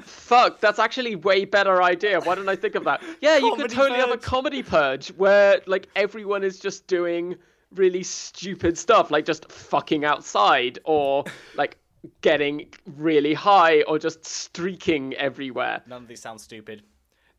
[0.00, 2.20] fuck that's actually way better idea.
[2.20, 3.02] Why didn't I think of that?
[3.20, 7.34] Yeah you could totally have a comedy purge where like everyone is just doing
[7.74, 11.24] really stupid stuff like just fucking outside or
[11.56, 11.78] like
[12.20, 15.82] getting really high or just streaking everywhere.
[15.86, 16.82] None of these sound stupid.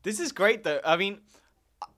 [0.04, 0.82] This is great though.
[0.84, 1.20] I mean,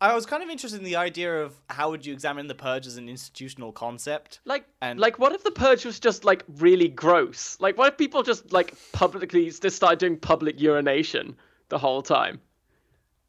[0.03, 2.85] I was kind of interested in the idea of how would you examine the purge
[2.85, 4.41] as an institutional concept.
[4.43, 7.55] Like, And- like, what if the purge was just like really gross?
[7.61, 11.37] Like, what if people just like publicly just started doing public urination
[11.69, 12.41] the whole time?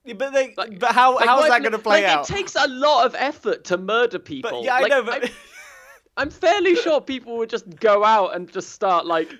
[0.04, 2.28] Yeah, But they, Like- but how Like, how is that going to play like, out?
[2.28, 4.50] It takes a lot of effort to murder people.
[4.50, 5.30] but yeah, I know, but I'm,
[6.16, 9.30] I'm fairly sure people would just go out and just start like.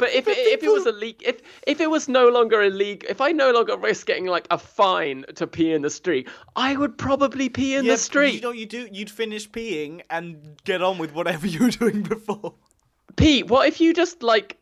[0.00, 3.08] But if if it was people- illegal, if if it was no longer a illegal,
[3.10, 6.74] if I no longer risk getting like a fine to pee in the street, I
[6.74, 8.34] would probably pee in yeah, the street.
[8.36, 8.88] You know, you do.
[8.90, 12.54] You'd finish peeing and get on with whatever you were doing before.
[13.16, 14.56] Pete, what if you just like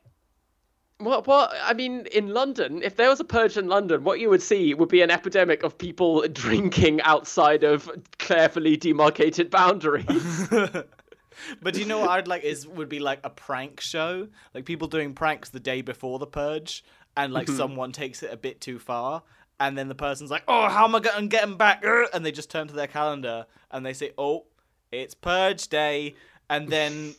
[0.99, 4.31] what what I mean in London, if there was a purge in London, what you
[4.31, 10.49] would see would be an epidemic of people drinking outside of carefully demarcated boundaries.
[11.63, 14.65] But do you know what I'd like is would be like a prank show, like
[14.65, 16.85] people doing pranks the day before the purge,
[17.17, 17.57] and like mm-hmm.
[17.57, 19.23] someone takes it a bit too far,
[19.61, 22.25] and then the person's like, "Oh, how am I going to get them back?" And
[22.25, 24.47] they just turn to their calendar and they say, "Oh,
[24.93, 26.15] it's purge day,"
[26.49, 27.15] and then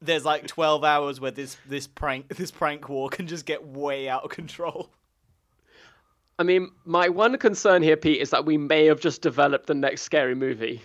[0.00, 4.08] there's like 12 hours where this this prank this prank war can just get way
[4.08, 4.90] out of control.
[6.38, 9.74] I mean, my one concern here, Pete, is that we may have just developed the
[9.74, 10.82] next scary movie.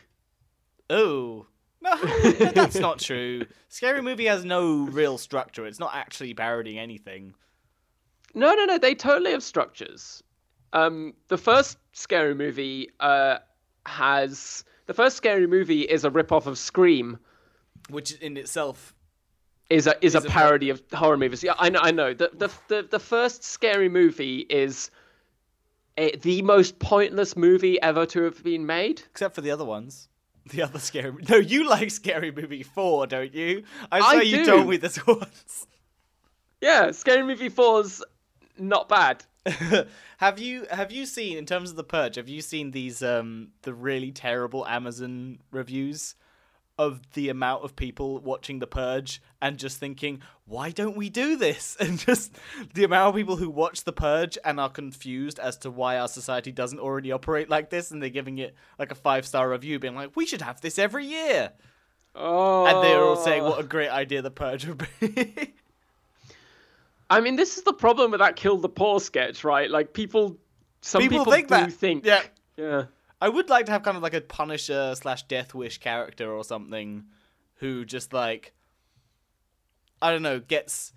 [0.90, 1.46] Oh.
[1.84, 1.98] No,
[2.32, 3.46] that's not true.
[3.68, 5.66] Scary Movie has no real structure.
[5.66, 7.34] It's not actually parodying anything.
[8.34, 8.78] No, no, no.
[8.78, 10.24] They totally have structures.
[10.72, 13.40] Um, the first scary movie uh,
[13.86, 17.20] has the first scary movie is a rip-off of Scream,
[17.90, 18.96] which in itself
[19.70, 20.74] is a is, is a parody a...
[20.74, 21.44] of horror movies.
[21.44, 21.80] Yeah, I know.
[21.82, 22.14] I know.
[22.14, 24.90] The the the, the first scary movie is
[25.98, 30.08] a, the most pointless movie ever to have been made, except for the other ones.
[30.50, 31.14] The other scary.
[31.30, 33.64] No, you like Scary Movie Four, don't you?
[33.92, 34.46] I saw you do.
[34.46, 35.68] told me this once.
[36.60, 38.04] Yeah, Scary Movie Four's
[38.58, 39.24] not bad.
[40.18, 42.16] have you have you seen in terms of the purge?
[42.16, 46.16] Have you seen these um the really terrible Amazon reviews
[46.78, 51.36] of the amount of people watching the purge and just thinking why don't we do
[51.36, 52.36] this and just
[52.74, 56.08] the amount of people who watch the purge and are confused as to why our
[56.08, 59.78] society doesn't already operate like this and they're giving it like a five star review
[59.78, 61.52] being like we should have this every year
[62.16, 63.52] oh and they're all saying oh.
[63.52, 65.54] what a great idea the purge would be
[67.10, 69.70] I mean, this is the problem with that "Kill the Poor" sketch, right?
[69.70, 70.38] Like people,
[70.82, 71.72] some people, people think do that.
[71.72, 72.22] think, yeah,
[72.58, 72.86] yeah.
[73.24, 76.44] I would like to have kind of like a Punisher slash Death Wish character or
[76.44, 77.06] something,
[77.54, 78.52] who just like,
[80.02, 80.92] I don't know, gets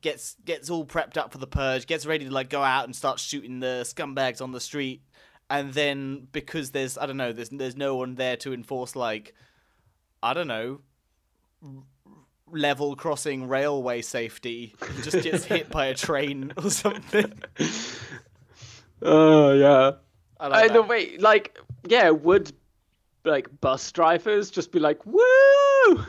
[0.00, 2.96] gets gets all prepped up for the purge, gets ready to like go out and
[2.96, 5.04] start shooting the scumbags on the street,
[5.48, 9.32] and then because there's I don't know, there's there's no one there to enforce like,
[10.24, 10.80] I don't know,
[12.50, 17.32] level crossing railway safety just gets hit by a train or something.
[19.04, 19.92] Oh yeah.
[20.42, 22.52] I like uh, the way, like, yeah, would
[23.24, 25.22] like bus drivers just be like, "Woo!"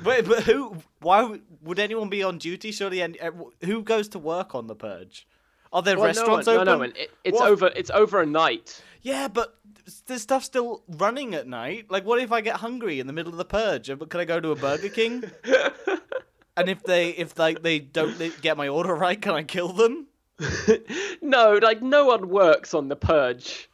[0.04, 0.76] Wait, but who?
[1.02, 2.72] Why would anyone be on duty?
[2.72, 3.32] Surely, and uh,
[3.63, 5.28] who goes to work on the purge?
[5.72, 6.80] Are there well, restaurants no one, open?
[6.80, 7.50] No, no, it, it's what?
[7.50, 7.72] over.
[7.76, 8.82] It's over a night.
[9.02, 9.58] Yeah, but
[10.06, 11.88] there's stuff still running at night.
[11.89, 13.88] Like, what if I get hungry in the middle of the purge?
[13.88, 15.24] Can I go to a Burger King?
[16.58, 20.08] and if they if like they don't get my order right, can I kill them?
[21.22, 23.69] no, like no one works on the purge.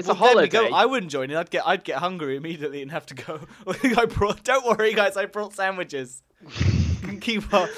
[0.00, 0.48] It's well, a holiday.
[0.48, 1.36] Go, I wouldn't join it.
[1.36, 3.40] I'd get I'd get hungry immediately and have to go.
[3.66, 4.42] I brought.
[4.42, 5.16] Don't worry, guys.
[5.16, 6.22] I brought sandwiches.
[7.10, 7.70] can keep up.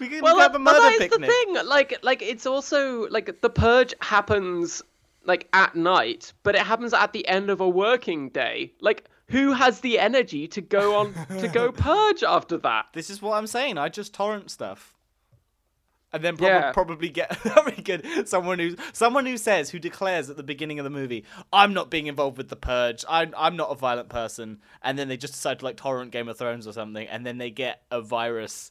[0.00, 1.20] We can well, have a murder but that's picnic.
[1.20, 1.66] the thing.
[1.66, 4.82] Like, like it's also like the purge happens
[5.24, 8.72] like at night, but it happens at the end of a working day.
[8.80, 12.86] Like, who has the energy to go on to go purge after that?
[12.92, 13.78] This is what I'm saying.
[13.78, 14.94] I just torrent stuff.
[16.12, 16.72] And then prob- yeah.
[16.72, 20.84] probably get very good someone who someone who says who declares at the beginning of
[20.84, 23.02] the movie, "I'm not being involved with the purge.
[23.08, 26.28] I'm I'm not a violent person." And then they just decide to like torrent Game
[26.28, 28.70] of Thrones or something, and then they get a virus,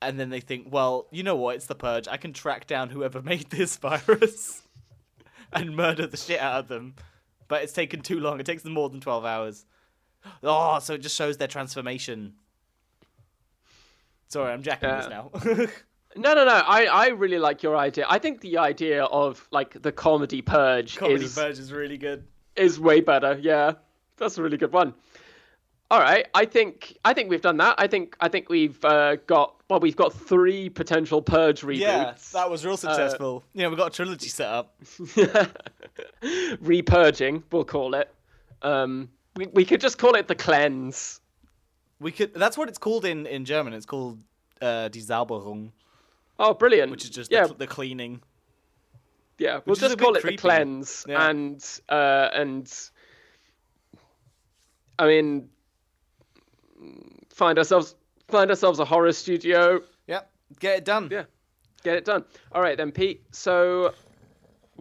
[0.00, 1.54] and then they think, "Well, you know what?
[1.54, 2.08] It's the purge.
[2.08, 4.62] I can track down whoever made this virus
[5.52, 6.96] and murder the shit out of them."
[7.46, 8.40] But it's taken too long.
[8.40, 9.66] It takes them more than twelve hours.
[10.42, 12.34] Oh, so it just shows their transformation.
[14.28, 15.30] Sorry, I'm jacking this now.
[16.16, 16.52] No, no, no.
[16.52, 18.06] I, I really like your idea.
[18.08, 22.24] I think the idea of like the comedy purge comedy is purge is really good.
[22.56, 23.38] Is way better.
[23.40, 23.72] Yeah,
[24.16, 24.94] that's a really good one.
[25.90, 27.74] All right, I think I think we've done that.
[27.76, 31.80] I think I think we've uh, got well, we've got three potential purge reboots.
[31.80, 33.44] Yeah, that was real successful.
[33.44, 34.74] Uh, yeah, we've got a trilogy set up.
[36.22, 38.10] Repurging, we'll call it.
[38.62, 41.20] Um, we, we could just call it the cleanse.
[42.00, 42.32] We could.
[42.34, 43.74] That's what it's called in, in German.
[43.74, 44.18] It's called
[44.62, 45.72] uh, die Sauberung.
[46.42, 46.90] Oh, brilliant!
[46.90, 47.46] Which is just yeah.
[47.46, 48.20] the, the cleaning.
[49.38, 50.36] Yeah, we'll just call it creepy.
[50.36, 51.30] the cleanse, yeah.
[51.30, 52.70] and uh, and
[54.98, 55.48] I mean,
[57.30, 57.94] find ourselves
[58.26, 59.82] find ourselves a horror studio.
[60.08, 61.08] Yep, get it done.
[61.12, 61.24] Yeah,
[61.84, 62.24] get it done.
[62.50, 63.22] All right then, Pete.
[63.30, 63.94] So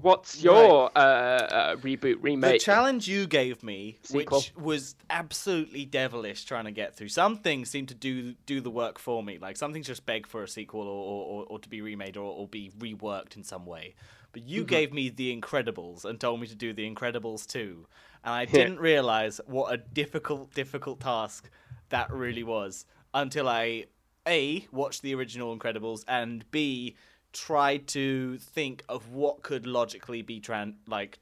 [0.02, 0.98] What's your right.
[0.98, 2.54] uh, uh, reboot remake?
[2.54, 4.40] The challenge you gave me, sequel.
[4.40, 7.10] which was absolutely devilish, trying to get through.
[7.10, 9.38] Some things seem to do do the work for me.
[9.38, 12.32] Like some things just beg for a sequel or or, or to be remade or,
[12.34, 13.96] or be reworked in some way.
[14.32, 14.68] But you mm-hmm.
[14.70, 17.88] gave me The Incredibles and told me to do The Incredibles too,
[18.24, 21.50] and I didn't realize what a difficult, difficult task
[21.90, 23.86] that really was until I
[24.28, 26.96] a watched the original Incredibles and b
[27.34, 31.20] tried to think of what could logically be tran- like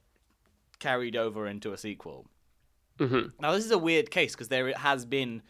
[0.79, 2.25] carried over into a sequel.
[2.99, 3.29] Mm-hmm.
[3.41, 5.41] Now this is a weird case because there has been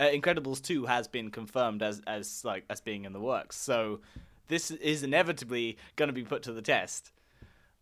[0.00, 4.00] uh, Incredibles two has been confirmed as as like as being in the works, so
[4.48, 7.10] this is inevitably going to be put to the test.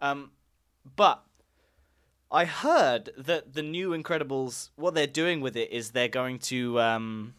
[0.01, 0.33] Um,
[0.97, 1.25] but
[2.31, 6.81] I heard that the new Incredibles, what they're doing with it is they're going to
[6.81, 7.35] um,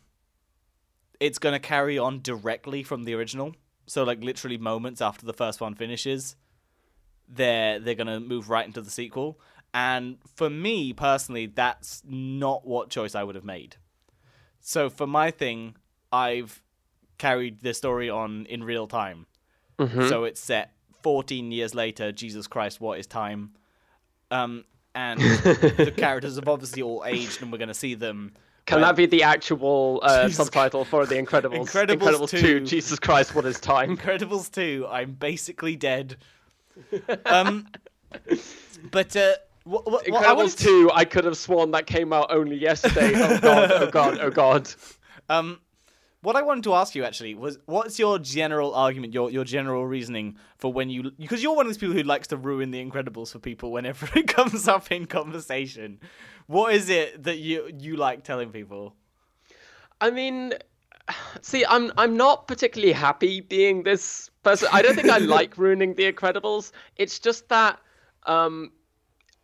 [1.20, 3.56] it's going to carry on directly from the original.
[3.88, 6.36] So like literally moments after the first one finishes,
[7.28, 9.40] they're they're going to move right into the sequel.
[9.74, 13.78] And for me personally, that's not what choice I would have made.
[14.60, 15.76] So for my thing,
[16.12, 16.62] I've
[17.18, 19.26] carried the story on in real time.
[19.80, 20.08] Mm-hmm.
[20.08, 20.74] So it's set
[21.04, 22.12] 14 years later.
[22.12, 23.52] Jesus Christ, what is time?
[24.32, 24.66] Um,
[24.96, 28.34] and the characters have obviously all aged, and we're going to see them.
[28.68, 31.70] Can that be the actual uh, subtitle for The Incredibles?
[31.70, 32.65] Incredibles 2.
[32.65, 33.95] Jesus Christ, what is time?
[33.97, 36.18] Incredibles 2, I'm basically dead.
[37.26, 37.68] Um,
[38.91, 41.88] but uh, what, what, what I wanted Incredibles to- 2, I could have sworn that
[41.88, 43.13] came out only yesterday.
[43.15, 44.70] Oh god, oh god, oh god.
[45.30, 45.59] Um,
[46.22, 49.88] what I wanted to ask you actually was, what's your general argument, your your general
[49.88, 52.84] reasoning for when you, because you're one of those people who likes to ruin the
[52.84, 55.99] Incredibles for people whenever it comes up in conversation.
[56.48, 58.95] What is it that you you like telling people?
[60.00, 60.54] I mean,
[61.41, 64.70] see, I'm I'm not particularly happy being this person.
[64.72, 66.72] I don't think I like ruining The Incredibles.
[66.95, 67.80] It's just that,
[68.26, 68.72] um,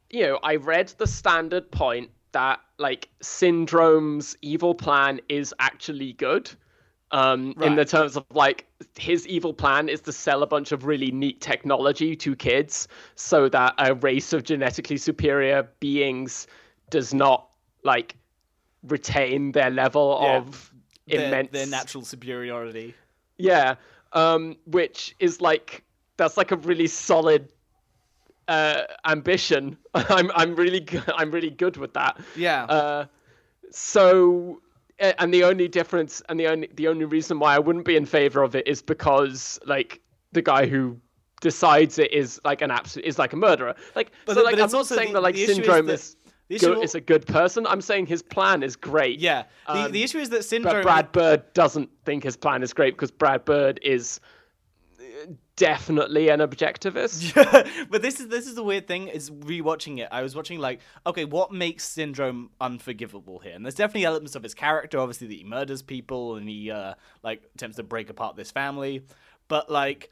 [0.09, 6.49] you know, I read the standard point that like Syndrome's evil plan is actually good.
[7.11, 8.65] Um, in the terms of like
[8.97, 13.47] his evil plan is to sell a bunch of really neat technology to kids so
[13.49, 16.47] that a race of genetically superior beings
[16.89, 17.49] does not
[17.83, 18.15] like
[18.83, 20.37] retain their level Yeah.
[20.37, 20.73] of
[21.07, 22.95] Their, immense their natural superiority.
[23.37, 23.75] yeah
[24.13, 25.83] um which is like
[26.17, 27.49] that's like a really solid
[28.47, 32.65] uh ambition i'm i'm really g- i'm really good with that Yeah.
[32.65, 33.05] uh
[33.71, 34.61] so
[34.99, 38.05] and the only difference and the only the only reason why i wouldn't be in
[38.05, 39.99] favor of it is because like
[40.33, 40.97] the guy who
[41.41, 44.69] decides it is like an absolute is like a murderer like But so like i'm
[44.71, 47.81] not saying the- that like syndrome is that- is good, is a good person i'm
[47.81, 49.43] saying his plan is great yeah.
[49.67, 50.81] The, um, the issue is that but syndrome.
[50.81, 54.19] Brad Bird doesn't think his plan is great because Brad Bird is
[54.99, 57.33] uh, definitely an objectivist.
[57.89, 60.09] but this is this is the weird thing is rewatching it.
[60.11, 63.53] I was watching like, okay, what makes Syndrome unforgivable here?
[63.53, 66.95] And there's definitely elements of his character, obviously that he murders people and he uh
[67.23, 69.05] like attempts to break apart this family.
[69.47, 70.11] But like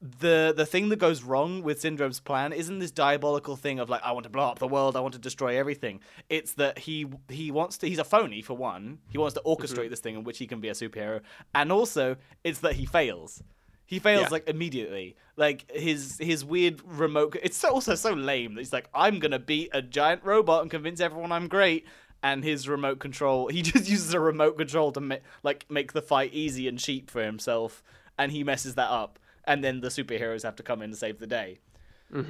[0.00, 4.02] the the thing that goes wrong with Syndrome's plan isn't this diabolical thing of like
[4.04, 6.00] I want to blow up the world, I want to destroy everything.
[6.28, 8.98] It's that he he wants to he's a phony for one.
[9.10, 9.90] He wants to orchestrate mhm.
[9.90, 11.20] this thing in which he can be a superhero.
[11.54, 13.42] And also it's that he fails.
[13.86, 14.28] He fails Yeah.
[14.30, 15.16] like immediately.
[15.36, 17.36] Like his his weird remote.
[17.42, 18.54] It's so, also so lame.
[18.54, 21.86] that He's like, I'm gonna beat a giant robot and convince everyone I'm great.
[22.22, 26.02] And his remote control, he just uses a remote control to ma- like make the
[26.02, 27.82] fight easy and cheap for himself,
[28.16, 29.18] and he messes that up.
[29.48, 31.58] And then the superheroes have to come in and save the day.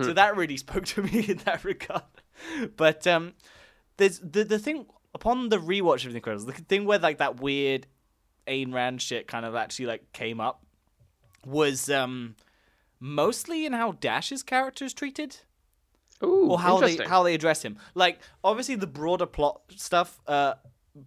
[0.03, 2.03] So that really spoke to me in that regard.
[2.77, 3.35] But um,
[3.99, 7.41] there's the the thing upon the rewatch of The Incredibles, the thing where like that
[7.41, 7.87] weird
[8.47, 10.65] Ayn Rand shit kind of actually like came up
[11.47, 12.35] was um
[13.01, 15.37] mostly in how Dash's character is treated
[16.23, 17.79] Ooh, or how they how they address him.
[17.95, 20.55] Like obviously the broader plot stuff uh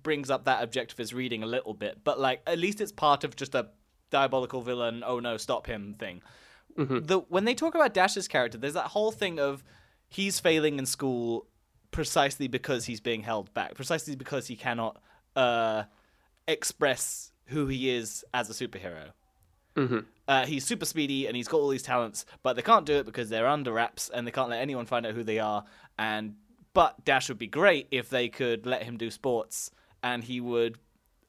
[0.04, 3.36] brings up that objectivist reading a little bit, but like at least it's part of
[3.36, 3.70] just a
[4.12, 5.04] diabolical villain.
[5.06, 6.22] Oh no, stop him thing.
[7.08, 9.64] The when they talk about Dash's character, there's that whole thing of
[10.08, 11.48] he's failing in school
[11.90, 15.02] precisely because he's being held back, precisely because he cannot
[15.36, 15.84] uh
[16.48, 19.12] express who he is as a superhero.
[20.28, 23.06] Uh, he's super speedy and he's got all these talents, but they can't do it
[23.06, 25.66] because they're under wraps and they can't let anyone find out who they are.
[25.98, 26.36] And
[26.74, 30.78] but Dash would be great if they could let him do sports, and he would,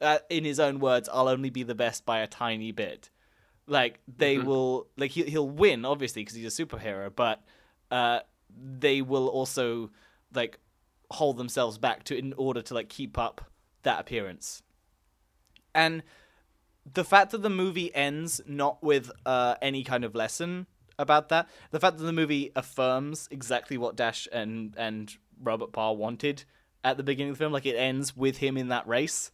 [0.03, 3.11] uh, in his own words, "I'll only be the best by a tiny bit."
[3.67, 7.43] Like they will, like he, he'll win obviously because he's a superhero, but
[7.91, 9.91] uh, they will also
[10.35, 10.59] like
[11.11, 13.51] hold themselves back to in order to like keep up
[13.83, 14.63] that appearance.
[15.75, 16.03] And
[16.91, 20.67] the fact that the movie ends not with uh, any kind of lesson
[20.99, 25.95] about that, the fact that the movie affirms exactly what Dash and and Robert Parr
[25.95, 26.45] wanted
[26.85, 29.31] at the beginning of the film, like it ends with him in that race,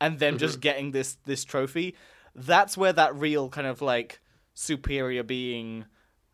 [0.00, 1.94] and them just getting this this trophy.
[2.34, 4.20] That's where that real kind of like
[4.54, 5.84] superior being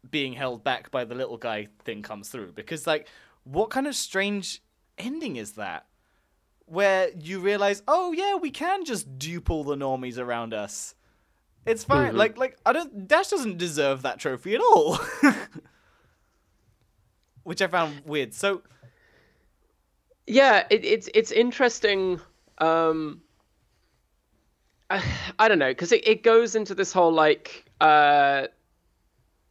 [0.09, 2.53] being held back by the little guy thing comes through.
[2.53, 3.09] Because like,
[3.45, 4.63] what kind of strange
[4.99, 5.87] ending is that?
[6.67, 10.95] where you realize, oh yeah, we can just dupe all the normies around us.
[11.65, 12.17] It's fine.
[12.17, 14.99] Like like I don't Dash doesn't deserve that trophy at all.
[17.43, 18.35] Which I found weird.
[18.35, 18.63] So
[20.29, 22.21] yeah it, it's it's interesting
[22.59, 23.23] um
[24.91, 25.03] I,
[25.39, 28.47] I don't know because it, it goes into this whole like uh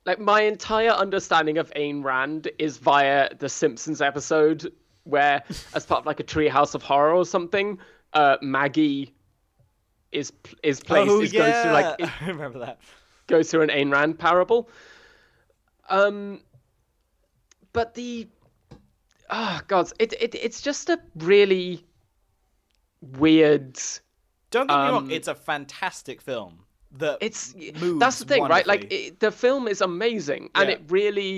[0.06, 4.72] like my entire understanding of Ayn Rand is via the Simpsons episode
[5.04, 7.78] where as part of like a treehouse of horror or something
[8.14, 9.14] uh Maggie
[10.12, 10.32] is
[10.64, 12.80] is placed oh is yeah, goes through like I remember that.
[13.28, 14.70] goes through an Ayn Rand parable.
[15.90, 16.42] Um,
[17.74, 18.28] but the
[19.30, 21.86] ah oh, god, it, it it's just a really
[23.02, 23.78] weird.
[24.56, 26.54] Don't get me wrong, Um, it's a fantastic film.
[27.02, 27.54] That It's
[28.04, 28.66] that's the thing, right?
[28.74, 30.76] Like it, the film is amazing, and Yeah.
[30.76, 31.36] it really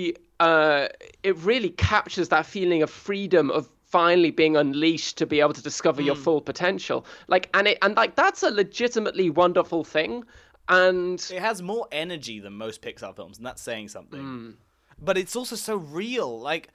[0.48, 0.86] uh
[1.28, 3.62] it really captures that feeling of freedom of
[3.98, 6.06] finally being unleashed to be able to discover Mm.
[6.10, 6.98] your full potential.
[7.34, 10.12] Like and it and like that's a legitimately wonderful thing.
[10.68, 14.20] And It has more energy than most Pixar films, and that's saying something.
[14.20, 14.50] Hmm.
[15.08, 16.38] But it's also so real.
[16.50, 16.68] Like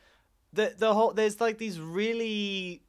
[0.52, 2.82] the the whole there's like these really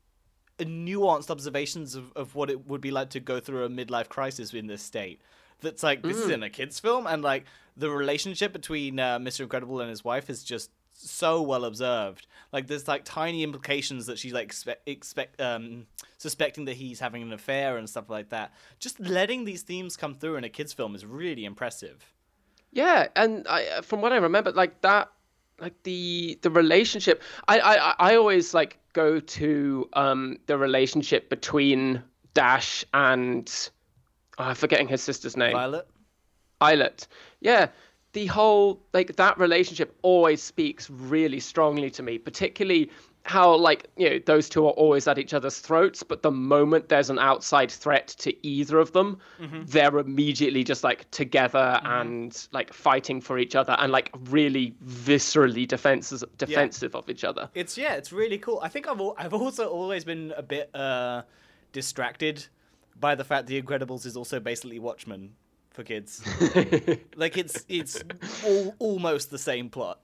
[0.59, 4.55] nuanced observations of, of what it would be like to go through a midlife crisis
[4.55, 5.21] in this state.
[5.61, 7.45] That's like this is in a kids film, and like
[7.77, 9.41] the relationship between uh, Mr.
[9.41, 12.27] Incredible and his wife is just so well observed.
[12.53, 15.87] Like there's like tiny implications that she's like expect, expect um
[16.19, 18.53] suspecting that he's having an affair and stuff like that.
[18.79, 22.13] Just letting these themes come through in a kids film is really impressive.
[22.73, 25.11] Yeah, and I, from what I remember, like that,
[25.65, 27.23] like the the relationship.
[27.49, 32.03] I I I always like go to um the relationship between
[32.35, 33.51] Dash and
[34.39, 35.53] oh, I'm forgetting his sister's name.
[35.53, 35.89] Violet.
[36.61, 37.09] Islet.
[37.41, 37.69] Yeah,
[38.13, 42.91] the whole like that relationship always speaks really strongly to me, particularly
[43.25, 46.91] how like you know those two are always at each other's throats, but the moment
[46.91, 49.19] there's an outside threat to either of them,
[49.67, 55.67] they're immediately just like together and like fighting for each other and like really viscerally
[55.67, 57.49] defenses defensive of each other.
[57.55, 58.61] It's yeah, it's really cool.
[58.63, 61.23] I think I've al- I've also always been a bit uh
[61.73, 62.47] distracted
[63.01, 65.33] by the fact The Incredibles is also basically Watchmen
[65.71, 66.23] for kids.
[67.17, 68.03] like it's it's
[68.45, 70.01] all, almost the same plot.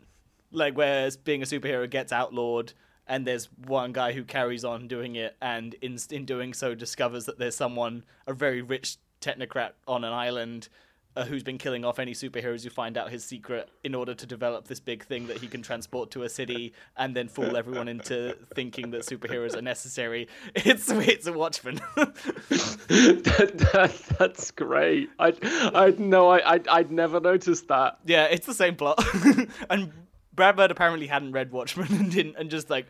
[0.52, 2.72] Like where being a superhero gets outlawed
[3.10, 7.26] and there's one guy who carries on doing it and in in doing so discovers
[7.26, 10.68] that there's someone a very rich technocrat on an island
[11.16, 14.26] uh, who's been killing off any superheroes who find out his secret in order to
[14.26, 17.88] develop this big thing that he can transport to a city and then fool everyone
[17.88, 20.28] into thinking that superheroes are necessary.
[20.54, 21.80] It's it's a Watchmen.
[21.96, 25.10] that, that, that's great.
[25.18, 25.34] I
[25.74, 27.98] I no I I'd, I'd never noticed that.
[28.06, 29.04] yeah, it's the same plot.
[29.70, 29.92] and
[30.40, 32.86] Brad Bird apparently hadn't read Watchmen and didn't and just like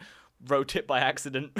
[0.47, 1.59] wrote it by accident.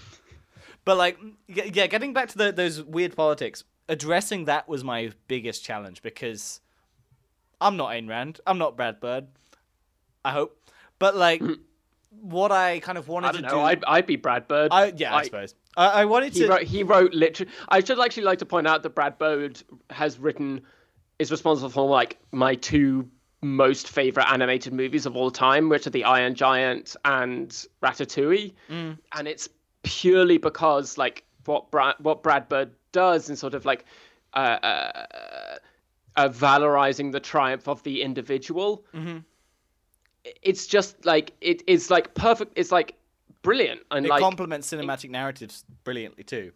[0.84, 5.64] but like yeah, getting back to the, those weird politics, addressing that was my biggest
[5.64, 6.60] challenge because
[7.60, 8.40] I'm not Ayn Rand.
[8.44, 9.28] I'm not Brad Bird.
[10.24, 10.58] I hope.
[10.98, 11.40] But like
[12.20, 13.54] what I kind of wanted I don't to know.
[13.54, 14.72] do I'd I'd be Brad Bird.
[14.72, 15.54] I, yeah, I, suppose.
[15.76, 17.52] I, I wanted He to wrote, he wrote literally.
[17.68, 20.62] I should actually like to point out that Brad Bird has written,
[21.20, 23.08] is responsible for like my two
[23.44, 27.50] most favorite animated movies of all time, which are The Iron Giant and
[27.82, 28.98] Ratatouille, Mm.
[29.16, 29.48] and it's
[29.82, 33.84] purely because like what Brad what Brad Bird does in sort of like.
[34.34, 35.56] Uh, uh,
[36.16, 38.84] uh, valorizing the triumph of the individual.
[38.94, 39.18] Mm-hmm.
[40.42, 42.52] It's just like it is like perfect.
[42.56, 42.94] It's like
[43.42, 46.50] brilliant and it like complements cinematic narratives brilliantly too.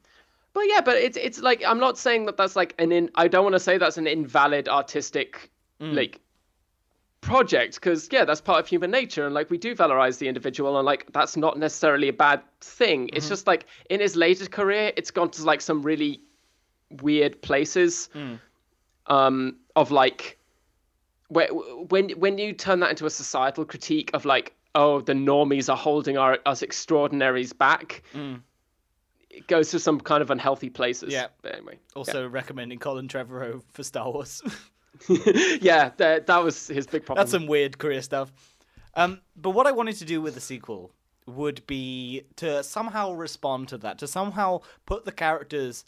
[0.55, 3.11] but yeah, but it's it's like I'm not saying that that's like an in.
[3.15, 6.21] I don't want to say that's an invalid artistic like
[7.21, 10.77] project because yeah, that's part of human nature and like we do valorize the individual
[10.79, 13.11] and like that's not necessarily a bad thing.
[13.13, 13.33] It's mm-hmm.
[13.33, 16.21] just like in his later career, it's gone to like some really
[17.03, 18.39] weird places mm.
[19.09, 20.39] um of like
[21.29, 25.69] where, when when you turn that into a societal critique of like oh the normies
[25.69, 28.41] are holding our us extraordinaries back mm.
[29.29, 31.27] it goes to some kind of unhealthy places Yeah.
[31.43, 34.43] but anyway Also recommending Colin Trevorrow for Star Wars.
[35.61, 38.33] yeah that, that was his big problem That's some weird career stuff.
[38.95, 40.93] Um, but what I wanted to do with the sequel
[41.27, 45.85] would be to somehow respond to that, to somehow put the characters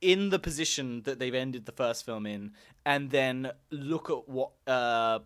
[0.00, 2.52] in the position that they've ended the first film in,
[2.84, 5.20] and then look at what uh,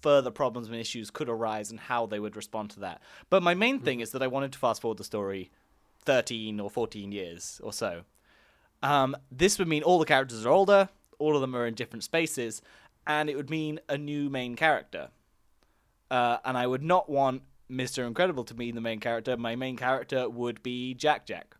[0.00, 3.02] further problems and issues could arise and how they would respond to that.
[3.30, 5.50] But my main thing is that I wanted to fast forward the story
[6.04, 8.02] 13 or 14 years or so.
[8.82, 12.04] Um, this would mean all the characters are older, all of them are in different
[12.04, 12.62] spaces,
[13.06, 15.08] and it would mean a new main character.
[16.10, 18.06] Uh, and I would not want Mr.
[18.06, 19.36] Incredible to be the main character.
[19.36, 21.56] My main character would be Jack Jack.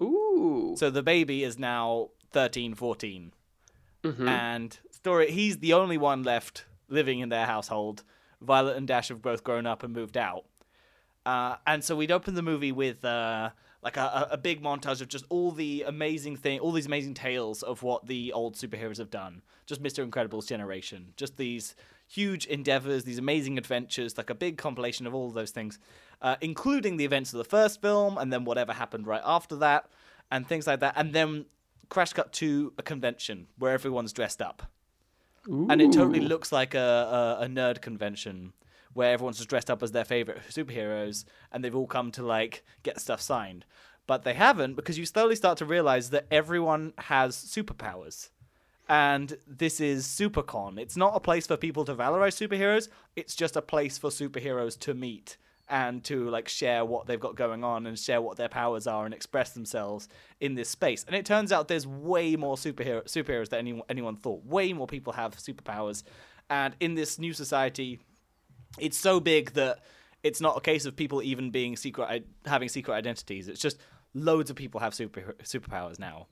[0.00, 3.32] ooh So the baby is now 13, 14.
[4.04, 4.28] Mm-hmm.
[4.28, 8.02] And story he's the only one left living in their household.
[8.40, 10.44] Violet and Dash have both grown up and moved out.
[11.24, 13.50] Uh, and so we'd open the movie with uh,
[13.82, 17.62] like a, a big montage of just all the amazing thing, all these amazing tales
[17.62, 19.42] of what the old superheroes have done.
[19.66, 21.74] Just Mister Incredible's generation, just these
[22.08, 25.78] huge endeavors, these amazing adventures, like a big compilation of all of those things,
[26.20, 29.86] uh, including the events of the first film and then whatever happened right after that,
[30.30, 30.94] and things like that.
[30.96, 31.46] And then
[31.88, 34.62] crash cut to a convention where everyone's dressed up,
[35.70, 38.52] and it totally looks like a, a a nerd convention
[38.94, 42.64] where everyone's just dressed up as their favorite superheroes, and they've all come to like
[42.82, 43.64] get stuff signed.
[44.06, 48.30] But they haven't because you slowly start to realize that everyone has superpowers.
[48.88, 50.78] And this is SuperCon.
[50.78, 52.88] It's not a place for people to valorize superheroes.
[53.16, 55.36] It's just a place for superheroes to meet
[55.68, 59.06] and to like share what they've got going on and share what their powers are
[59.06, 60.08] and express themselves
[60.40, 61.04] in this space.
[61.06, 64.44] And it turns out there's way more superhero superheroes than anyone anyone thought.
[64.44, 66.02] Way more people have superpowers.
[66.50, 68.00] And in this new society,
[68.78, 69.80] it's so big that
[70.22, 73.48] it's not a case of people even being secret having secret identities.
[73.48, 73.78] It's just
[74.14, 76.26] loads of people have super superpowers now.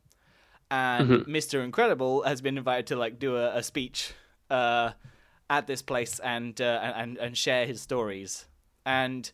[0.71, 1.65] And Mr.
[1.65, 4.13] Incredible has been invited to like do a, a speech
[4.51, 4.93] uh,
[5.49, 8.47] at this place and, uh, and and share his stories.
[8.87, 9.31] And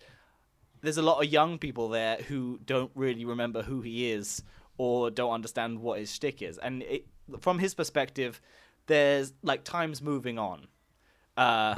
[0.80, 4.42] there's a lot of young people there who don't really remember who he is
[4.78, 6.59] or don't understand what his shtick is.
[6.59, 7.07] And it,
[7.40, 8.40] from his perspective,
[8.86, 10.68] there's like time's moving on.
[11.36, 11.74] Uh,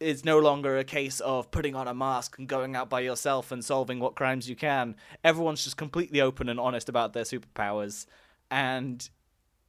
[0.00, 3.52] it's no longer a case of putting on a mask and going out by yourself
[3.52, 4.96] and solving what crimes you can.
[5.22, 8.06] Everyone's just completely open and honest about their superpowers.
[8.50, 9.08] And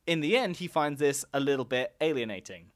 [0.07, 2.67] in the end, he finds this a little bit alienating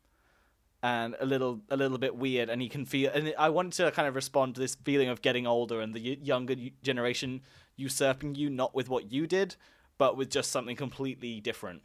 [0.84, 3.90] and a little a little bit weird and he can feel and I want to
[3.90, 7.42] kind of respond to this feeling of getting older and the younger generation
[7.76, 9.56] usurping you not with what you did
[9.98, 11.82] but with just something completely different.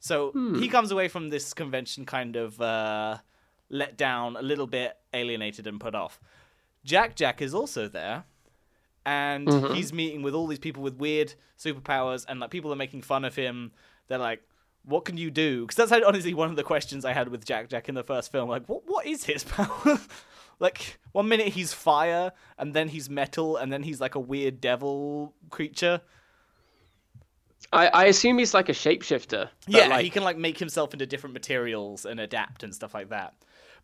[0.00, 3.18] So he comes away from this convention kind of uh,
[3.72, 6.20] let down, a little bit alienated and put off.
[6.84, 8.24] Jack Jack is also there,
[9.04, 9.74] and mm-hmm.
[9.74, 13.24] he's meeting with all these people with weird superpowers, and like people are making fun
[13.24, 13.72] of him.
[14.08, 14.42] They're like,
[14.84, 17.68] "What can you do?" Because that's honestly one of the questions I had with Jack
[17.68, 18.48] Jack in the first film.
[18.48, 20.00] Like, what what is his power?
[20.58, 24.60] like one minute he's fire, and then he's metal, and then he's like a weird
[24.60, 26.00] devil creature.
[27.72, 29.48] I, I assume he's like a shapeshifter.
[29.66, 33.08] Yeah, like, he can like make himself into different materials and adapt and stuff like
[33.10, 33.34] that.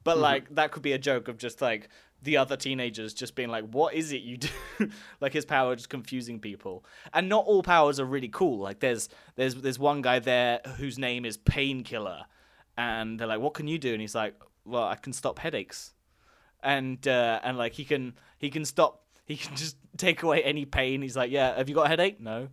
[0.08, 0.22] But Mm-hmm.
[0.22, 1.90] like that could be a joke of just like
[2.22, 4.48] the other teenagers just being like, "What is it you do?"
[5.20, 6.82] like his power just confusing people.
[7.12, 8.58] And not all powers are really cool.
[8.58, 12.24] Like there's there's there's one guy there whose name is Painkiller,
[12.78, 14.34] and they're like, "What can you do?" And he's like,
[14.64, 15.92] "Well, I can stop headaches."
[16.62, 20.64] And uh, and like he can he can stop he can just take away any
[20.64, 21.02] pain.
[21.02, 22.48] He's like, "Yeah, have you got a headache?" No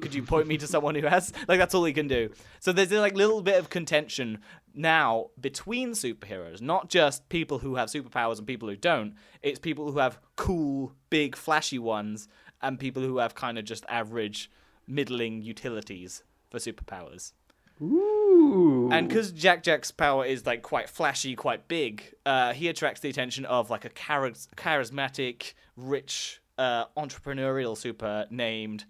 [0.00, 1.32] could you point me to someone who has?
[1.48, 2.30] Like that's all he can do.
[2.60, 4.38] So there's a like little bit of contention
[4.74, 9.14] now between superheroes not just people who have superpowers and people who don't.
[9.42, 12.28] It's people who have cool big flashy ones
[12.62, 14.50] and people who have kind of just average
[14.86, 17.32] middling utilities for superpowers.
[17.80, 18.90] Ooh.
[18.92, 23.08] and because Jack Jack's power is like quite flashy, quite big, uh, he attracts the
[23.08, 28.84] attention of like a chari- charismatic, rich, uh, entrepreneurial super named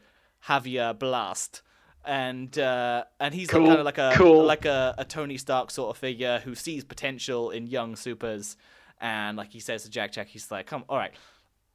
[0.48, 1.62] Javier Blast,
[2.04, 4.44] and uh, and he's Cool, kind of like a cool.
[4.44, 8.56] like a, a Tony Stark sort of figure who sees potential in young supers,
[9.00, 11.12] and like he says to Jack Jack, he's like, "Come, all right."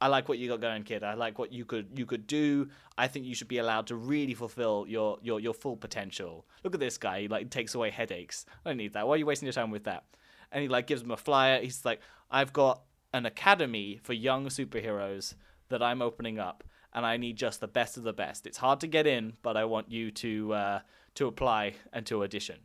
[0.00, 1.02] I like what you got going, kid.
[1.02, 2.68] I like what you could you could do.
[2.96, 6.46] I think you should be allowed to really fulfill your your your full potential.
[6.62, 7.22] Look at this guy.
[7.22, 8.46] He like takes away headaches.
[8.64, 9.08] I don't need that.
[9.08, 10.04] Why are you wasting your time with that?
[10.52, 11.60] And he like gives him a flyer.
[11.60, 12.00] He's like,
[12.30, 15.34] I've got an academy for young superheroes
[15.68, 16.62] that I'm opening up,
[16.98, 18.44] and I need just the best of the best.
[18.44, 20.80] It's hard to get in, but I want you to uh,
[21.14, 22.56] to apply and to audition.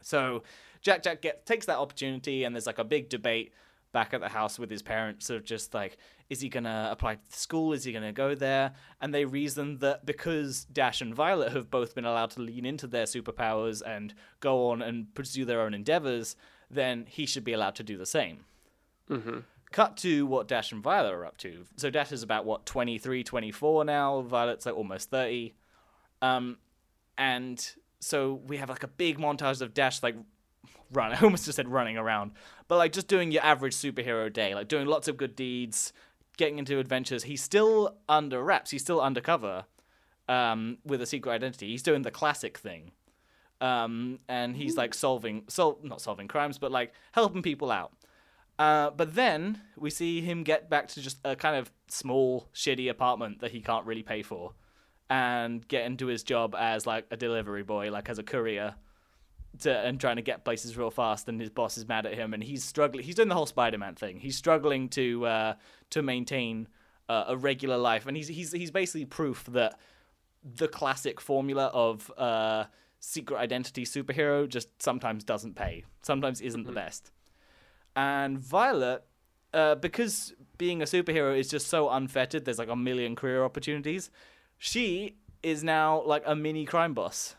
[0.00, 0.42] So
[0.80, 3.52] Jack Jack get, takes that opportunity, and there's like a big debate
[3.92, 5.98] back at the house with his parents sort of just like,
[6.30, 7.74] is he gonna apply to the school?
[7.74, 8.72] Is he gonna go there?
[9.02, 12.86] And they reason that because Dash and Violet have both been allowed to lean into
[12.86, 16.36] their superpowers and go on and pursue their own endeavors,
[16.70, 18.46] then he should be allowed to do the same.
[19.74, 21.64] Cut to what Dash and Violet are up to.
[21.76, 24.20] So Dash is about what 23, 24 now.
[24.20, 25.52] Violet's like almost 30.
[26.22, 26.58] Um,
[27.18, 30.14] and so we have like a big montage of Dash like
[30.92, 31.10] run.
[31.14, 32.34] I almost just said running around,
[32.68, 35.92] but like just doing your average superhero day, like doing lots of good deeds,
[36.36, 37.24] getting into adventures.
[37.24, 38.70] He's still under wraps.
[38.70, 39.64] He's still undercover,
[40.28, 41.70] um, with a secret identity.
[41.70, 42.92] He's doing the classic thing,
[43.60, 47.92] um, and he's like solving, sol- not solving crimes, but like helping people out.
[48.58, 52.88] Uh, but then we see him get back to just a kind of small, shitty
[52.88, 54.52] apartment that he can't really pay for,
[55.10, 58.76] and get into his job as like a delivery boy, like as a courier,
[59.58, 61.28] to and trying to get places real fast.
[61.28, 63.04] And his boss is mad at him, and he's struggling.
[63.04, 64.20] He's doing the whole Spider-Man thing.
[64.20, 65.54] He's struggling to uh,
[65.90, 66.68] to maintain
[67.08, 69.78] uh, a regular life, and he's he's he's basically proof that
[70.44, 72.64] the classic formula of uh,
[73.00, 75.84] secret identity superhero just sometimes doesn't pay.
[76.02, 77.10] Sometimes isn't the best.
[77.96, 79.04] And Violet,
[79.52, 84.10] uh, because being a superhero is just so unfettered, there's like a million career opportunities.
[84.58, 87.36] She is now like a mini crime boss.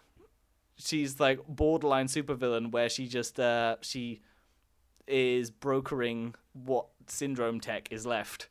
[0.78, 4.22] She's like borderline supervillain where she just uh she
[5.08, 8.49] is brokering what syndrome tech is left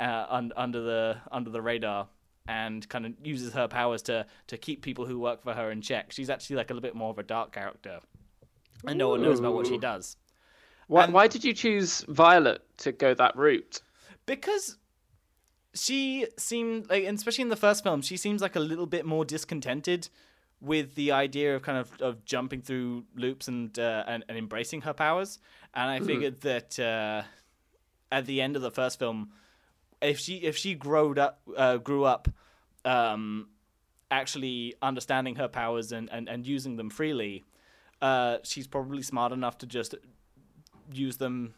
[0.00, 2.08] uh, un- under the under the radar
[2.46, 5.80] and kind of uses her powers to to keep people who work for her in
[5.80, 6.12] check.
[6.12, 8.00] She's actually like a little bit more of a dark character,
[8.86, 10.16] and no one knows about what she does
[10.88, 13.80] Why, And- why did you choose Violet to go that route?
[14.26, 14.78] because
[15.74, 19.24] she seemed like, especially in the first film, she seems like a little bit more
[19.24, 20.08] discontented
[20.60, 24.82] with the idea of kind of of jumping through loops and uh, and, and embracing
[24.82, 25.38] her powers.
[25.74, 27.22] And I figured that uh,
[28.12, 29.32] at the end of the first film,
[30.00, 32.28] if she if she growed up uh, grew up
[32.84, 33.48] um,
[34.10, 37.44] actually understanding her powers and, and, and using them freely,
[38.00, 39.96] uh, she's probably smart enough to just
[40.92, 41.54] use them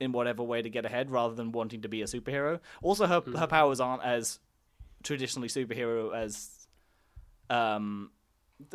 [0.00, 2.60] in whatever way to get ahead rather than wanting to be a superhero.
[2.82, 4.38] Also, her her powers aren't as
[5.02, 6.66] traditionally superhero as
[7.50, 8.10] um,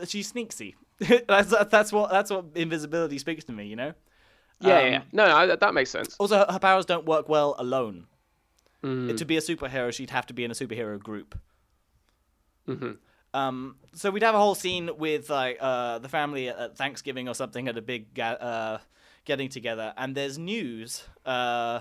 [0.08, 0.76] she's sneaky.
[1.28, 3.66] that's that's what that's what invisibility speaks to me.
[3.68, 3.93] You know.
[4.60, 5.02] Yeah, Um, yeah.
[5.12, 6.16] No, I, that makes sense.
[6.20, 8.06] Also, her, her powers don't work well alone.
[8.84, 9.18] Mm.
[9.18, 11.38] To be a superhero, she'd have to be in a superhero group.
[12.68, 12.97] Mhm.
[13.34, 17.28] Um, so we'd have a whole scene with like uh, the family at, at Thanksgiving
[17.28, 18.78] or something at a big ga- uh,
[19.32, 21.03] getting together, and there's news.
[21.25, 21.79] Uh,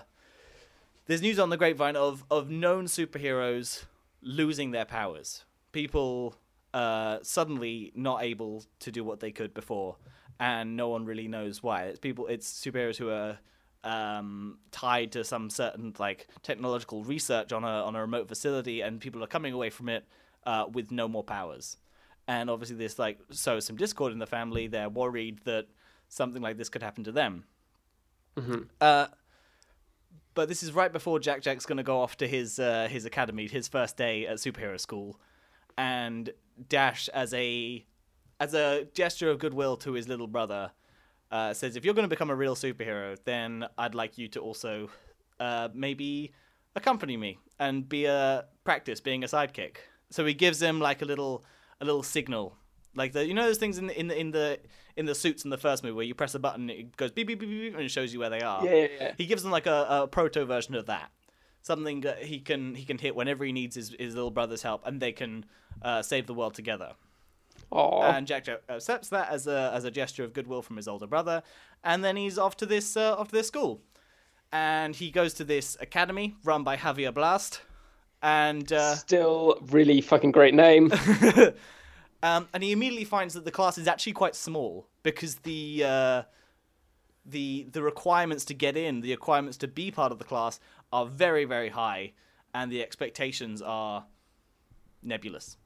[1.07, 3.87] there's news on the grapevine of of known superheroes
[4.23, 5.45] losing their powers.
[5.73, 6.37] People
[6.73, 9.97] uh, suddenly not able to do what they could before,
[10.39, 11.87] and no one really knows why.
[11.87, 12.29] It's people.
[12.29, 13.37] It's superheroes who are
[13.83, 19.01] um, tied to some certain like technological research on a on a remote facility, and
[19.01, 20.05] people are coming away from it
[20.47, 21.79] uh, with no more powers.
[22.29, 24.69] And obviously, this like sows some discord in the family.
[24.69, 25.67] They're worried that
[26.11, 27.45] something like this could happen to them.
[28.81, 29.07] Uh,
[30.35, 33.05] but this is right before Jack Jack's going to go off to his uh, his
[33.07, 35.19] academy, his first day at superhero school,
[35.79, 36.31] and
[36.69, 37.85] Dash, as a
[38.39, 40.71] as a gesture of goodwill to his little brother,
[41.31, 44.41] uh, says, "If you're going to become a real superhero, then I'd like you to
[44.41, 44.91] also
[45.41, 46.33] uh, maybe
[46.77, 49.77] accompany me and be a practice being a sidekick."
[50.11, 51.45] So he gives him like a little
[51.81, 52.57] a little signal,
[52.95, 54.61] like the you know those things in the in the in the
[55.01, 57.27] in the suits in the first movie where you press a button, it goes beep
[57.27, 58.63] beep beep beep, and it shows you where they are.
[58.63, 59.13] Yeah, yeah, yeah.
[59.17, 61.11] He gives them like a, a proto version of that.
[61.63, 64.87] Something that he can he can hit whenever he needs his, his little brother's help,
[64.87, 65.47] and they can
[65.81, 66.93] uh, save the world together.
[67.71, 68.13] Aw.
[68.13, 71.07] And Jack Jack accepts that as a as a gesture of goodwill from his older
[71.07, 71.43] brother,
[71.83, 73.81] and then he's off to this uh, off to this school,
[74.53, 77.63] and he goes to this academy run by Javier Blast,
[78.23, 80.93] and uh, Still really fucking great name.
[82.23, 86.23] um, and he immediately finds that the class is actually quite small because the uh,
[87.25, 90.61] the the requirements to get in, the requirements to be part of the class,
[90.93, 92.13] are very very high,
[92.55, 94.07] and the expectations are
[95.03, 95.57] nebulous.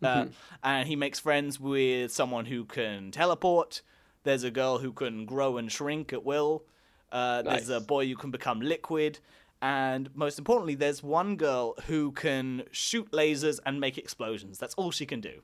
[0.00, 0.26] Uh,
[0.62, 3.82] and he makes friends with someone who can teleport.
[4.22, 6.64] There's a girl who can grow and shrink at will.
[7.10, 9.18] Uh, There's a boy who can become liquid.
[9.60, 14.58] And most importantly, there's one girl who can shoot lasers and make explosions.
[14.58, 15.42] That's all she can do.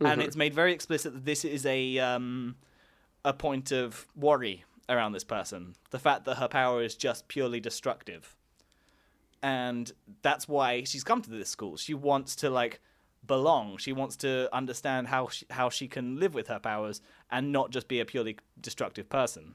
[0.00, 2.56] And it's made very explicit that this is a um,
[3.24, 5.74] a point of worry around this person.
[5.90, 8.36] The fact that her power is just purely destructive.
[9.42, 9.92] And
[10.22, 11.76] that's why she's come to this school.
[11.76, 12.80] She wants to like
[13.26, 13.76] belong.
[13.76, 17.70] She wants to understand how she, how she can live with her powers and not
[17.70, 19.54] just be a purely destructive person.